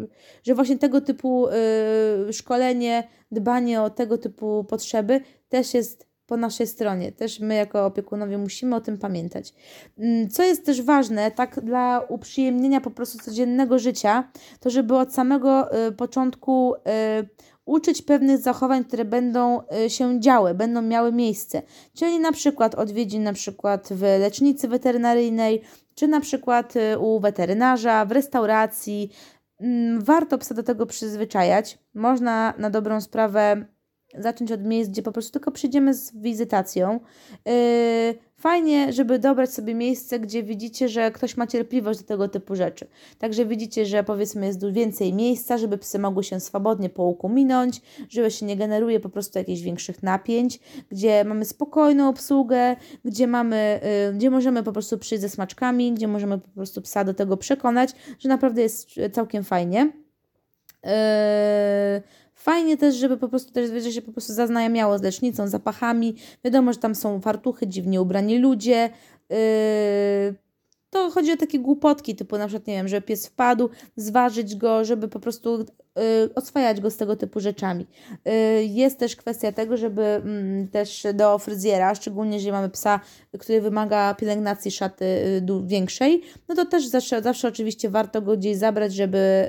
yy, 0.00 0.08
że 0.44 0.54
właśnie 0.54 0.78
tego 0.78 1.00
typu 1.00 1.48
yy, 2.26 2.32
szkolenie, 2.32 3.08
dbanie 3.30 3.82
o 3.82 3.90
tego 3.90 4.18
typu 4.18 4.64
potrzeby 4.64 5.20
też 5.48 5.74
jest 5.74 6.06
po 6.26 6.36
naszej 6.36 6.66
stronie. 6.66 7.12
Też 7.12 7.40
my, 7.40 7.54
jako 7.54 7.86
opiekunowie, 7.86 8.38
musimy 8.38 8.76
o 8.76 8.80
tym 8.80 8.98
pamiętać. 8.98 9.54
Mm, 9.98 10.30
co 10.30 10.42
jest 10.42 10.66
też 10.66 10.82
ważne, 10.82 11.30
tak 11.30 11.60
dla 11.64 12.00
uprzyjemnienia 12.08 12.80
po 12.80 12.90
prostu 12.90 13.18
codziennego 13.18 13.78
życia, 13.78 14.30
to 14.60 14.70
żeby 14.70 14.96
od 14.96 15.14
samego 15.14 15.76
y, 15.88 15.92
początku 15.92 16.74
y, 16.74 16.78
uczyć 17.64 18.02
pewnych 18.02 18.38
zachowań, 18.38 18.84
które 18.84 19.04
będą 19.04 19.60
y, 19.86 19.90
się 19.90 20.20
działy, 20.20 20.54
będą 20.54 20.82
miały 20.82 21.12
miejsce. 21.12 21.62
Czyli 21.94 22.18
na 22.20 22.32
przykład 22.32 22.74
odwiedzin 22.74 23.22
na 23.22 23.32
przykład 23.32 23.88
w 23.90 24.02
lecznicy 24.02 24.68
weterynaryjnej, 24.68 25.62
czy 25.96 26.08
na 26.08 26.20
przykład 26.20 26.74
u 26.98 27.20
weterynarza, 27.20 28.04
w 28.04 28.12
restauracji. 28.12 29.10
Mm, 29.60 30.04
warto 30.04 30.38
psa 30.38 30.54
do 30.54 30.62
tego 30.62 30.86
przyzwyczajać. 30.86 31.78
Można 31.94 32.54
na 32.58 32.70
dobrą 32.70 33.00
sprawę 33.00 33.66
zacząć 34.18 34.52
od 34.52 34.64
miejsc, 34.64 34.90
gdzie 34.90 35.02
po 35.02 35.12
prostu 35.12 35.32
tylko 35.32 35.50
przyjdziemy 35.50 35.94
z 35.94 36.16
wizytacją. 36.16 37.00
Yy, 37.46 37.52
fajnie, 38.36 38.92
żeby 38.92 39.18
dobrać 39.18 39.52
sobie 39.52 39.74
miejsce, 39.74 40.20
gdzie 40.20 40.42
widzicie, 40.42 40.88
że 40.88 41.10
ktoś 41.10 41.36
ma 41.36 41.46
cierpliwość 41.46 42.00
do 42.00 42.06
tego 42.06 42.28
typu 42.28 42.56
rzeczy. 42.56 42.86
Także 43.18 43.46
widzicie, 43.46 43.86
że 43.86 44.04
powiedzmy 44.04 44.46
jest 44.46 44.70
więcej 44.70 45.12
miejsca, 45.12 45.58
żeby 45.58 45.78
psy 45.78 45.98
mogły 45.98 46.24
się 46.24 46.40
swobodnie 46.40 46.88
po 46.88 47.02
łuku 47.02 47.28
minąć, 47.28 47.80
żeby 48.08 48.30
się 48.30 48.46
nie 48.46 48.56
generuje 48.56 49.00
po 49.00 49.08
prostu 49.08 49.38
jakichś 49.38 49.60
większych 49.60 50.02
napięć, 50.02 50.60
gdzie 50.90 51.24
mamy 51.24 51.44
spokojną 51.44 52.08
obsługę, 52.08 52.76
gdzie 53.04 53.26
mamy, 53.26 53.80
yy, 54.06 54.14
gdzie 54.14 54.30
możemy 54.30 54.62
po 54.62 54.72
prostu 54.72 54.98
przyjść 54.98 55.22
ze 55.22 55.28
smaczkami, 55.28 55.92
gdzie 55.92 56.08
możemy 56.08 56.38
po 56.38 56.48
prostu 56.48 56.82
psa 56.82 57.04
do 57.04 57.14
tego 57.14 57.36
przekonać, 57.36 57.90
że 58.18 58.28
naprawdę 58.28 58.62
jest 58.62 58.88
całkiem 59.12 59.44
fajnie. 59.44 59.92
Yy, 60.84 60.90
Fajnie 62.46 62.76
też, 62.76 62.94
żeby 62.94 63.16
po 63.16 63.28
prostu 63.28 63.52
też 63.52 63.82
że 63.82 63.92
się 63.92 64.02
po 64.02 64.12
prostu 64.12 64.32
zaznajamiało 64.32 64.98
z 64.98 65.02
lecznicą, 65.02 65.48
zapachami. 65.48 66.14
Wiadomo, 66.44 66.72
że 66.72 66.78
tam 66.78 66.94
są 66.94 67.20
fartuchy, 67.20 67.66
dziwnie 67.66 68.00
ubrani 68.00 68.38
ludzie. 68.38 68.90
Yy, 69.30 69.36
to 70.90 71.10
chodzi 71.10 71.32
o 71.32 71.36
takie 71.36 71.58
głupotki, 71.58 72.16
typu 72.16 72.38
na 72.38 72.46
przykład, 72.46 72.66
nie 72.66 72.74
wiem, 72.74 72.88
żeby 72.88 73.06
pies 73.06 73.26
wpadł, 73.26 73.68
zważyć 73.96 74.56
go, 74.56 74.84
żeby 74.84 75.08
po 75.08 75.20
prostu 75.20 75.66
oswajać 76.34 76.80
go 76.80 76.90
z 76.90 76.96
tego 76.96 77.16
typu 77.16 77.40
rzeczami. 77.40 77.86
Y, 78.28 78.64
jest 78.64 78.98
też 78.98 79.16
kwestia 79.16 79.52
tego, 79.52 79.76
żeby 79.76 80.02
mm, 80.02 80.68
też 80.68 81.06
do 81.14 81.38
fryzjera, 81.38 81.94
szczególnie 81.94 82.34
jeżeli 82.36 82.52
mamy 82.52 82.68
psa, 82.68 83.00
który 83.38 83.60
wymaga 83.60 84.14
pielęgnacji 84.14 84.70
szaty 84.70 85.04
y, 85.04 85.42
większej, 85.66 86.22
no 86.48 86.54
to 86.54 86.64
też 86.64 86.86
zawsze, 86.86 87.22
zawsze 87.22 87.48
oczywiście 87.48 87.90
warto 87.90 88.22
go 88.22 88.36
gdzieś 88.36 88.56
zabrać, 88.56 88.94
żeby, 88.94 89.46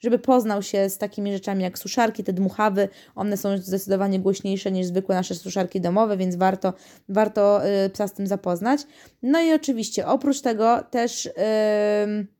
żeby 0.00 0.18
poznał 0.18 0.62
się 0.62 0.90
z 0.90 0.98
takimi 0.98 1.32
rzeczami 1.32 1.62
jak 1.62 1.78
suszarki, 1.78 2.24
te 2.24 2.32
dmuchawy. 2.32 2.88
One 3.14 3.36
są 3.36 3.58
zdecydowanie 3.58 4.20
głośniejsze 4.20 4.72
niż 4.72 4.86
zwykłe 4.86 5.14
nasze 5.14 5.34
suszarki 5.34 5.80
domowe, 5.80 6.16
więc 6.16 6.36
warto, 6.36 6.72
warto 7.08 7.60
psa 7.92 8.08
z 8.08 8.12
tym 8.12 8.26
zapoznać. 8.26 8.80
No 9.22 9.42
i 9.42 9.52
oczywiście 9.52 10.06
oprócz 10.06 10.40
tego 10.40 10.82
też. 10.90 11.24
Yy, 11.24 12.37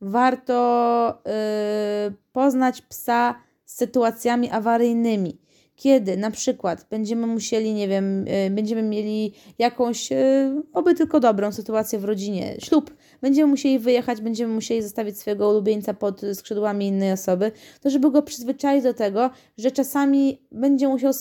warto 0.00 1.22
y, 2.08 2.12
poznać 2.32 2.82
psa 2.82 3.34
z 3.64 3.76
sytuacjami 3.76 4.50
awaryjnymi. 4.50 5.38
Kiedy 5.76 6.16
na 6.16 6.30
przykład 6.30 6.86
będziemy 6.90 7.26
musieli, 7.26 7.74
nie 7.74 7.88
wiem, 7.88 8.28
y, 8.28 8.50
będziemy 8.50 8.82
mieli 8.82 9.34
jakąś, 9.58 10.12
y, 10.12 10.62
oby 10.72 10.94
tylko 10.94 11.20
dobrą 11.20 11.52
sytuację 11.52 11.98
w 11.98 12.04
rodzinie, 12.04 12.56
ślub, 12.58 12.94
będziemy 13.20 13.50
musieli 13.50 13.78
wyjechać, 13.78 14.20
będziemy 14.20 14.54
musieli 14.54 14.82
zostawić 14.82 15.18
swojego 15.18 15.50
ulubieńca 15.50 15.94
pod 15.94 16.20
skrzydłami 16.34 16.86
innej 16.86 17.12
osoby, 17.12 17.52
to 17.80 17.90
żeby 17.90 18.10
go 18.10 18.22
przyzwyczaić 18.22 18.84
do 18.84 18.94
tego, 18.94 19.30
że 19.58 19.70
czasami 19.70 20.42
będzie 20.52 20.88
musiał 20.88 21.12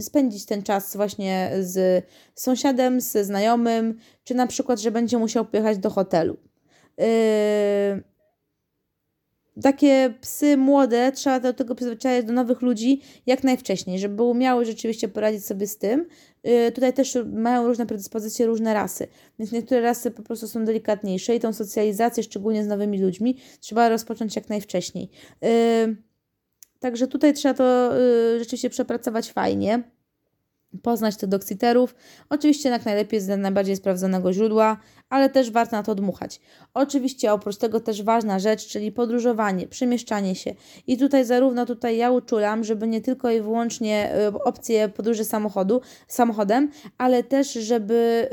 spędzić 0.00 0.46
ten 0.46 0.62
czas 0.62 0.96
właśnie 0.96 1.50
z 1.60 2.04
sąsiadem, 2.34 3.00
z 3.00 3.26
znajomym, 3.26 3.98
czy 4.24 4.34
na 4.34 4.46
przykład, 4.46 4.80
że 4.80 4.90
będzie 4.90 5.18
musiał 5.18 5.44
pojechać 5.44 5.78
do 5.78 5.90
hotelu. 5.90 6.36
Yy, 6.98 8.09
takie 9.62 10.14
psy 10.20 10.56
młode 10.56 11.12
trzeba 11.12 11.40
do 11.40 11.52
tego 11.52 11.74
przyzwyczajać 11.74 12.26
do 12.26 12.32
nowych 12.32 12.62
ludzi 12.62 13.02
jak 13.26 13.44
najwcześniej, 13.44 13.98
żeby 13.98 14.22
umiały 14.22 14.64
rzeczywiście 14.64 15.08
poradzić 15.08 15.46
sobie 15.46 15.66
z 15.66 15.78
tym. 15.78 16.06
Yy, 16.44 16.72
tutaj 16.72 16.92
też 16.92 17.18
mają 17.32 17.66
różne 17.66 17.86
predyspozycje, 17.86 18.46
różne 18.46 18.74
rasy, 18.74 19.06
więc 19.38 19.52
niektóre 19.52 19.80
rasy 19.80 20.10
po 20.10 20.22
prostu 20.22 20.48
są 20.48 20.64
delikatniejsze 20.64 21.36
i 21.36 21.40
tą 21.40 21.52
socjalizację, 21.52 22.22
szczególnie 22.22 22.64
z 22.64 22.66
nowymi 22.66 23.02
ludźmi, 23.02 23.36
trzeba 23.60 23.88
rozpocząć 23.88 24.36
jak 24.36 24.48
najwcześniej. 24.48 25.10
Yy, 25.42 25.96
także 26.78 27.06
tutaj 27.06 27.34
trzeba 27.34 27.54
to 27.54 27.94
yy, 27.96 28.38
rzeczywiście 28.38 28.70
przepracować 28.70 29.32
fajnie 29.32 29.82
poznać 30.82 31.16
tych 31.16 31.28
doksiterów. 31.28 31.94
Oczywiście 32.28 32.68
jak 32.68 32.84
najlepiej 32.84 33.20
z 33.20 33.38
najbardziej 33.38 33.76
sprawdzonego 33.76 34.32
źródła, 34.32 34.76
ale 35.08 35.30
też 35.30 35.50
warto 35.50 35.76
na 35.76 35.82
to 35.82 35.94
dmuchać. 35.94 36.40
Oczywiście 36.74 37.32
oprócz 37.32 37.56
tego 37.56 37.80
też 37.80 38.02
ważna 38.02 38.38
rzecz, 38.38 38.66
czyli 38.66 38.92
podróżowanie, 38.92 39.66
przemieszczanie 39.66 40.34
się. 40.34 40.54
I 40.86 40.98
tutaj 40.98 41.24
zarówno 41.24 41.66
tutaj 41.66 41.96
ja 41.96 42.10
uczulam, 42.10 42.64
żeby 42.64 42.86
nie 42.86 43.00
tylko 43.00 43.30
i 43.30 43.40
wyłącznie 43.40 44.14
y, 44.28 44.42
opcję 44.44 44.88
podróży 44.88 45.24
samochodu, 45.24 45.80
samochodem, 46.08 46.70
ale 46.98 47.24
też 47.24 47.52
żeby 47.52 48.28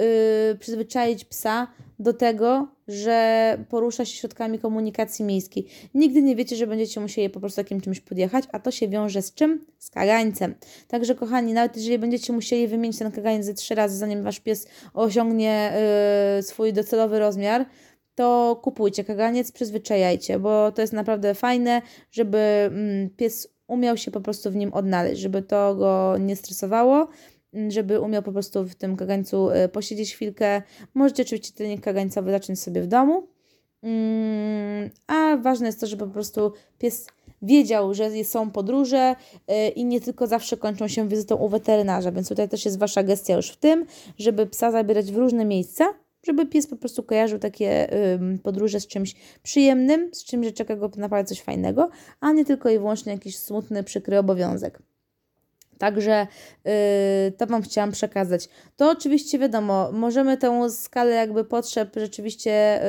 yy, 0.49 0.59
przyzwyczaić 0.59 1.25
psa 1.25 1.67
do 1.99 2.13
tego, 2.13 2.67
że 2.87 3.57
porusza 3.69 4.05
się 4.05 4.17
środkami 4.17 4.59
komunikacji 4.59 5.25
miejskiej. 5.25 5.67
Nigdy 5.93 6.21
nie 6.21 6.35
wiecie, 6.35 6.55
że 6.55 6.67
będziecie 6.67 6.99
musieli 6.99 7.29
po 7.29 7.39
prostu 7.39 7.61
takim 7.61 7.81
czymś 7.81 7.99
podjechać, 7.99 8.45
a 8.51 8.59
to 8.59 8.71
się 8.71 8.87
wiąże 8.87 9.21
z 9.21 9.33
czym? 9.33 9.65
Z 9.77 9.89
kagańcem. 9.89 10.55
Także 10.87 11.15
kochani, 11.15 11.53
nawet 11.53 11.75
jeżeli 11.75 11.99
będziecie 11.99 12.33
musieli 12.33 12.67
wymienić 12.67 12.99
ten 12.99 13.11
kagańc 13.11 13.45
ze 13.45 13.53
trzy 13.53 13.75
razy, 13.75 13.97
zanim 13.97 14.23
wasz 14.23 14.39
pies 14.39 14.67
osiągnie 14.93 15.73
yy, 16.35 16.43
swój 16.43 16.73
docelowy 16.73 17.19
rozmiar, 17.19 17.65
to 18.15 18.59
kupujcie 18.63 19.03
kaganiec, 19.03 19.51
przyzwyczajajcie, 19.51 20.39
bo 20.39 20.71
to 20.71 20.81
jest 20.81 20.93
naprawdę 20.93 21.33
fajne, 21.33 21.81
żeby 22.11 22.37
mm, 22.37 23.09
pies 23.09 23.47
umiał 23.67 23.97
się 23.97 24.11
po 24.11 24.21
prostu 24.21 24.51
w 24.51 24.55
nim 24.55 24.73
odnaleźć, 24.73 25.21
żeby 25.21 25.41
to 25.41 25.75
go 25.75 26.15
nie 26.19 26.35
stresowało 26.35 27.07
żeby 27.67 27.99
umiał 27.99 28.23
po 28.23 28.31
prostu 28.31 28.63
w 28.63 28.75
tym 28.75 28.95
kagańcu 28.95 29.49
y, 29.49 29.69
posiedzieć 29.69 30.13
chwilkę. 30.13 30.61
Możecie 30.93 31.23
oczywiście 31.23 31.53
trening 31.53 31.81
kagańcowy 31.81 32.31
zacząć 32.31 32.59
sobie 32.59 32.81
w 32.81 32.87
domu. 32.87 33.27
Mm, 33.83 34.89
a 35.07 35.37
ważne 35.37 35.65
jest 35.65 35.79
to, 35.79 35.87
żeby 35.87 36.05
po 36.05 36.13
prostu 36.13 36.51
pies 36.77 37.07
wiedział, 37.41 37.93
że 37.93 38.23
są 38.23 38.51
podróże 38.51 39.15
y, 39.51 39.69
i 39.69 39.85
nie 39.85 40.01
tylko 40.01 40.27
zawsze 40.27 40.57
kończą 40.57 40.87
się 40.87 41.07
wizytą 41.07 41.35
u 41.35 41.49
weterynarza, 41.49 42.11
więc 42.11 42.29
tutaj 42.29 42.49
też 42.49 42.65
jest 42.65 42.79
Wasza 42.79 43.03
gestia 43.03 43.35
już 43.35 43.49
w 43.49 43.57
tym, 43.57 43.85
żeby 44.17 44.47
psa 44.47 44.71
zabierać 44.71 45.11
w 45.11 45.17
różne 45.17 45.45
miejsca, 45.45 45.93
żeby 46.23 46.45
pies 46.45 46.67
po 46.67 46.75
prostu 46.75 47.03
kojarzył 47.03 47.39
takie 47.39 47.89
podróże 48.43 48.79
z 48.79 48.87
czymś 48.87 49.15
przyjemnym, 49.43 50.09
z 50.13 50.23
czymś, 50.23 50.45
że 50.45 50.51
czeka 50.51 50.75
go 50.75 50.91
naprawdę 50.97 51.29
coś 51.29 51.41
fajnego, 51.41 51.89
a 52.19 52.31
nie 52.31 52.45
tylko 52.45 52.69
i 52.69 52.79
wyłącznie 52.79 53.11
jakiś 53.11 53.37
smutny, 53.37 53.83
przykry 53.83 54.17
obowiązek. 54.17 54.79
Także 55.77 56.27
yy, 56.65 56.71
to 57.37 57.47
Wam 57.47 57.61
chciałam 57.61 57.91
przekazać. 57.91 58.49
To 58.75 58.91
oczywiście 58.91 59.39
wiadomo, 59.39 59.91
możemy 59.91 60.37
tę 60.37 60.69
skalę 60.69 61.15
jakby 61.15 61.45
potrzeb 61.45 61.89
rzeczywiście 61.95 62.81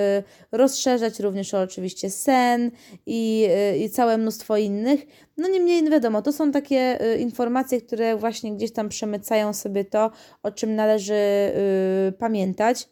yy, 0.52 0.58
rozszerzać 0.58 1.20
również 1.20 1.54
o 1.54 1.60
oczywiście 1.60 2.10
sen 2.10 2.70
i, 3.06 3.40
yy, 3.40 3.78
i 3.78 3.90
całe 3.90 4.18
mnóstwo 4.18 4.56
innych. 4.56 5.06
No 5.38 5.48
niemniej 5.48 5.90
wiadomo, 5.90 6.22
to 6.22 6.32
są 6.32 6.52
takie 6.52 7.04
y, 7.14 7.18
informacje, 7.18 7.80
które 7.80 8.16
właśnie 8.16 8.54
gdzieś 8.54 8.72
tam 8.72 8.88
przemycają 8.88 9.52
sobie 9.52 9.84
to, 9.84 10.10
o 10.42 10.50
czym 10.50 10.74
należy 10.74 11.14
y, 11.14 12.12
pamiętać. 12.12 12.88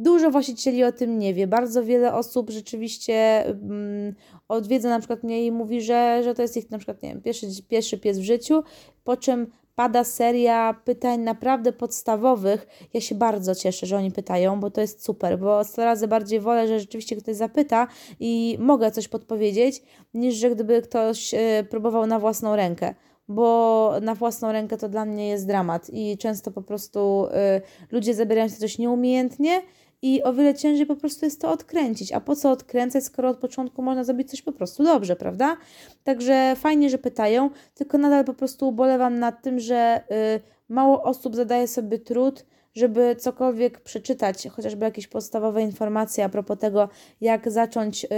Dużo 0.00 0.30
właścicieli 0.30 0.84
o 0.84 0.92
tym 0.92 1.18
nie 1.18 1.34
wie. 1.34 1.46
Bardzo 1.46 1.84
wiele 1.84 2.14
osób 2.14 2.50
rzeczywiście 2.50 3.44
um, 3.46 4.14
odwiedza 4.48 4.88
na 4.88 4.98
przykład 4.98 5.22
mnie 5.22 5.46
i 5.46 5.52
mówi, 5.52 5.82
że, 5.82 6.20
że 6.24 6.34
to 6.34 6.42
jest 6.42 6.56
ich 6.56 6.70
na 6.70 6.78
przykład, 6.78 7.02
nie 7.02 7.08
wiem, 7.08 7.22
pierwszy, 7.22 7.46
pierwszy 7.68 7.98
pies 7.98 8.18
w 8.18 8.22
życiu, 8.22 8.62
po 9.04 9.16
czym 9.16 9.46
pada 9.74 10.04
seria 10.04 10.74
pytań 10.84 11.20
naprawdę 11.20 11.72
podstawowych. 11.72 12.66
Ja 12.94 13.00
się 13.00 13.14
bardzo 13.14 13.54
cieszę, 13.54 13.86
że 13.86 13.96
oni 13.96 14.10
pytają, 14.10 14.60
bo 14.60 14.70
to 14.70 14.80
jest 14.80 15.04
super, 15.04 15.38
bo 15.38 15.64
100 15.64 15.84
razy 15.84 16.08
bardziej 16.08 16.40
wolę, 16.40 16.68
że 16.68 16.80
rzeczywiście 16.80 17.16
ktoś 17.16 17.36
zapyta 17.36 17.88
i 18.20 18.56
mogę 18.60 18.90
coś 18.90 19.08
podpowiedzieć, 19.08 19.82
niż 20.14 20.34
że 20.34 20.50
gdyby 20.50 20.82
ktoś 20.82 21.34
y, 21.34 21.38
próbował 21.70 22.06
na 22.06 22.18
własną 22.18 22.56
rękę 22.56 22.94
bo 23.30 23.92
na 24.02 24.14
własną 24.14 24.52
rękę 24.52 24.76
to 24.76 24.88
dla 24.88 25.04
mnie 25.04 25.28
jest 25.28 25.46
dramat 25.46 25.90
i 25.92 26.18
często 26.18 26.50
po 26.50 26.62
prostu 26.62 27.26
y, 27.26 27.90
ludzie 27.90 28.14
zabierają 28.14 28.48
się 28.48 28.56
coś 28.56 28.78
nieumiejętnie 28.78 29.62
i 30.02 30.22
o 30.22 30.32
wiele 30.32 30.54
ciężej 30.54 30.86
po 30.86 30.96
prostu 30.96 31.24
jest 31.24 31.40
to 31.40 31.50
odkręcić. 31.50 32.12
A 32.12 32.20
po 32.20 32.36
co 32.36 32.50
odkręcać, 32.50 33.04
skoro 33.04 33.28
od 33.28 33.38
początku 33.38 33.82
można 33.82 34.04
zrobić 34.04 34.30
coś 34.30 34.42
po 34.42 34.52
prostu 34.52 34.84
dobrze, 34.84 35.16
prawda? 35.16 35.56
Także 36.04 36.56
fajnie, 36.56 36.90
że 36.90 36.98
pytają, 36.98 37.50
tylko 37.74 37.98
nadal 37.98 38.24
po 38.24 38.34
prostu 38.34 38.68
ubolewam 38.68 39.18
nad 39.18 39.42
tym, 39.42 39.60
że 39.60 40.02
y, 40.36 40.40
mało 40.68 41.02
osób 41.02 41.36
zadaje 41.36 41.68
sobie 41.68 41.98
trud, 41.98 42.46
żeby 42.74 43.16
cokolwiek 43.16 43.80
przeczytać, 43.80 44.48
chociażby 44.48 44.84
jakieś 44.84 45.06
podstawowe 45.06 45.62
informacje 45.62 46.24
a 46.24 46.28
propos 46.28 46.58
tego, 46.58 46.88
jak 47.20 47.50
zacząć 47.50 48.04
y, 48.04 48.08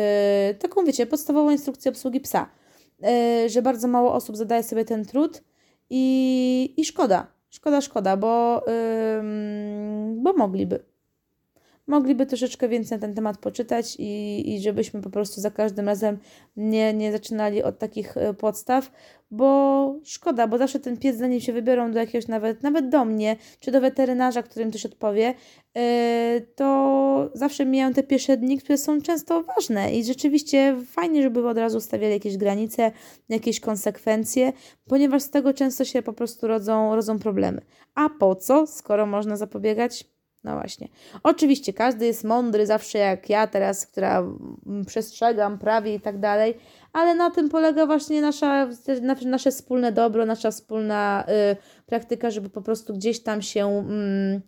taką, 0.55 0.85
wiecie, 0.85 1.07
podstawową 1.07 1.51
instrukcję 1.51 1.91
obsługi 1.91 2.21
psa. 2.21 2.51
Y, 3.45 3.49
że 3.49 3.63
bardzo 3.63 3.89
mało 3.89 4.15
osób 4.15 4.37
zadaje 4.37 4.63
sobie 4.63 4.85
ten 4.85 5.05
trud 5.05 5.43
i, 5.91 6.75
i 6.77 6.85
szkoda. 6.85 7.27
Szkoda, 7.51 7.81
szkoda, 7.81 8.17
bo, 8.17 8.65
bo 10.17 10.33
mogliby 10.33 10.92
mogliby 11.87 12.27
troszeczkę 12.27 12.69
więcej 12.69 12.99
na 12.99 13.03
ten 13.03 13.15
temat 13.15 13.39
poczytać 13.39 13.97
i, 13.99 14.55
i 14.55 14.61
żebyśmy 14.61 15.03
po 15.03 15.11
prostu 15.11 15.41
za 15.41 15.51
każdym 15.51 15.87
razem 15.87 16.19
nie, 16.57 16.95
nie 16.95 17.13
zaczynali 17.13 17.63
od 17.63 17.79
takich 17.79 18.17
e, 18.17 18.35
podstaw, 18.35 18.91
bo 19.31 19.95
szkoda, 20.05 20.47
bo 20.47 20.59
zawsze 20.59 20.81
ten 20.81 20.97
pies, 20.97 21.17
zanim 21.17 21.41
się 21.41 21.53
wybiorą 21.53 21.93
do 21.93 21.99
jakiegoś 21.99 22.29
nawet, 22.29 22.63
nawet 22.63 22.89
do 22.89 23.05
mnie, 23.05 23.37
czy 23.61 23.71
do 23.71 23.81
weterynarza, 23.81 24.43
którym 24.43 24.73
coś 24.73 24.87
odpowie, 24.87 25.35
e, 25.77 26.41
to 26.55 27.31
zawsze 27.35 27.67
mijają 27.67 27.93
te 27.93 28.03
pierwsze 28.03 28.37
dni, 28.37 28.59
które 28.59 28.79
są 28.79 29.03
często 29.03 29.43
ważne 29.43 29.95
i 29.95 30.05
rzeczywiście 30.05 30.77
fajnie, 30.87 31.23
żeby 31.23 31.49
od 31.49 31.59
razu 31.59 31.81
stawiali 31.81 32.13
jakieś 32.13 32.37
granice, 32.37 32.93
jakieś 33.29 33.61
konsekwencje, 33.61 34.53
ponieważ 34.89 35.23
z 35.23 35.31
tego 35.31 35.55
często 35.55 35.85
się 35.85 36.03
po 36.03 36.13
prostu 36.13 36.47
rodzą, 36.47 36.97
rodzą 36.97 37.19
problemy. 37.19 37.61
A 37.95 38.09
po 38.09 38.35
co, 38.35 38.67
skoro 38.67 39.07
można 39.07 39.37
zapobiegać? 39.37 40.12
No 40.45 40.55
właśnie. 40.55 40.89
Oczywiście 41.23 41.73
każdy 41.73 42.07
jest 42.07 42.25
mądry, 42.25 42.67
zawsze 42.67 42.99
jak 42.99 43.31
ja 43.31 43.47
teraz, 43.47 43.87
która 43.87 44.25
przestrzegam 44.87 45.59
prawie 45.59 45.95
i 45.95 46.01
tak 46.01 46.19
dalej, 46.19 46.55
ale 46.93 47.15
na 47.15 47.31
tym 47.31 47.49
polega 47.49 47.87
właśnie 47.87 48.21
nasza, 48.21 48.69
nasze 49.25 49.51
wspólne 49.51 49.93
dobro, 49.93 50.27
nasza 50.27 50.51
wspólna 50.51 51.25
y, 51.53 51.87
praktyka, 51.87 52.31
żeby 52.31 52.51
po 52.51 52.63
prostu 52.63 52.95
gdzieś 52.95 53.23
tam 53.23 53.43
się 53.43 53.87
y, 54.37 54.41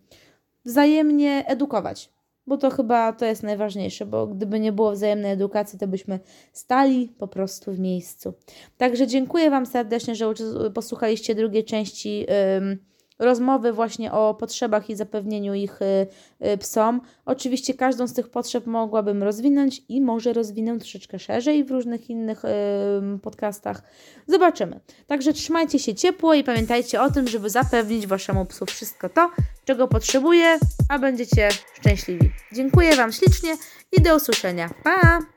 wzajemnie 0.65 1.43
edukować. 1.47 2.15
Bo 2.47 2.57
to 2.57 2.69
chyba 2.69 3.13
to 3.13 3.25
jest 3.25 3.43
najważniejsze, 3.43 4.05
bo 4.05 4.27
gdyby 4.27 4.59
nie 4.59 4.71
było 4.71 4.91
wzajemnej 4.91 5.31
edukacji, 5.31 5.79
to 5.79 5.87
byśmy 5.87 6.19
stali 6.53 7.15
po 7.17 7.27
prostu 7.27 7.73
w 7.73 7.79
miejscu. 7.79 8.33
Także 8.77 9.07
dziękuję 9.07 9.49
Wam 9.49 9.65
serdecznie, 9.65 10.15
że 10.15 10.33
posłuchaliście 10.73 11.35
drugiej 11.35 11.65
części. 11.65 12.25
Y, 12.29 12.94
rozmowy 13.19 13.73
właśnie 13.73 14.11
o 14.11 14.33
potrzebach 14.33 14.89
i 14.89 14.95
zapewnieniu 14.95 15.53
ich 15.53 15.81
y, 15.81 16.07
y, 16.47 16.57
psom. 16.57 17.01
Oczywiście 17.25 17.73
każdą 17.73 18.07
z 18.07 18.13
tych 18.13 18.29
potrzeb 18.29 18.65
mogłabym 18.65 19.23
rozwinąć 19.23 19.81
i 19.89 20.01
może 20.01 20.33
rozwinę 20.33 20.79
troszeczkę 20.79 21.19
szerzej 21.19 21.63
w 21.63 21.71
różnych 21.71 22.09
innych 22.09 22.43
podcastach. 23.21 23.81
Zobaczymy. 24.27 24.79
Także 25.07 25.33
trzymajcie 25.33 25.79
się 25.79 25.95
ciepło 25.95 26.33
i 26.33 26.43
pamiętajcie 26.43 27.01
o 27.01 27.11
tym, 27.11 27.27
żeby 27.27 27.49
zapewnić 27.49 28.07
Waszemu 28.07 28.45
psu 28.45 28.65
wszystko 28.65 29.09
to, 29.09 29.29
czego 29.65 29.87
potrzebuje, 29.87 30.59
a 30.89 30.99
będziecie 30.99 31.49
szczęśliwi. 31.79 32.31
Dziękuję 32.53 32.95
Wam 32.95 33.11
ślicznie 33.11 33.55
i 33.91 34.01
do 34.01 34.15
usłyszenia. 34.15 34.69
Pa! 34.83 35.34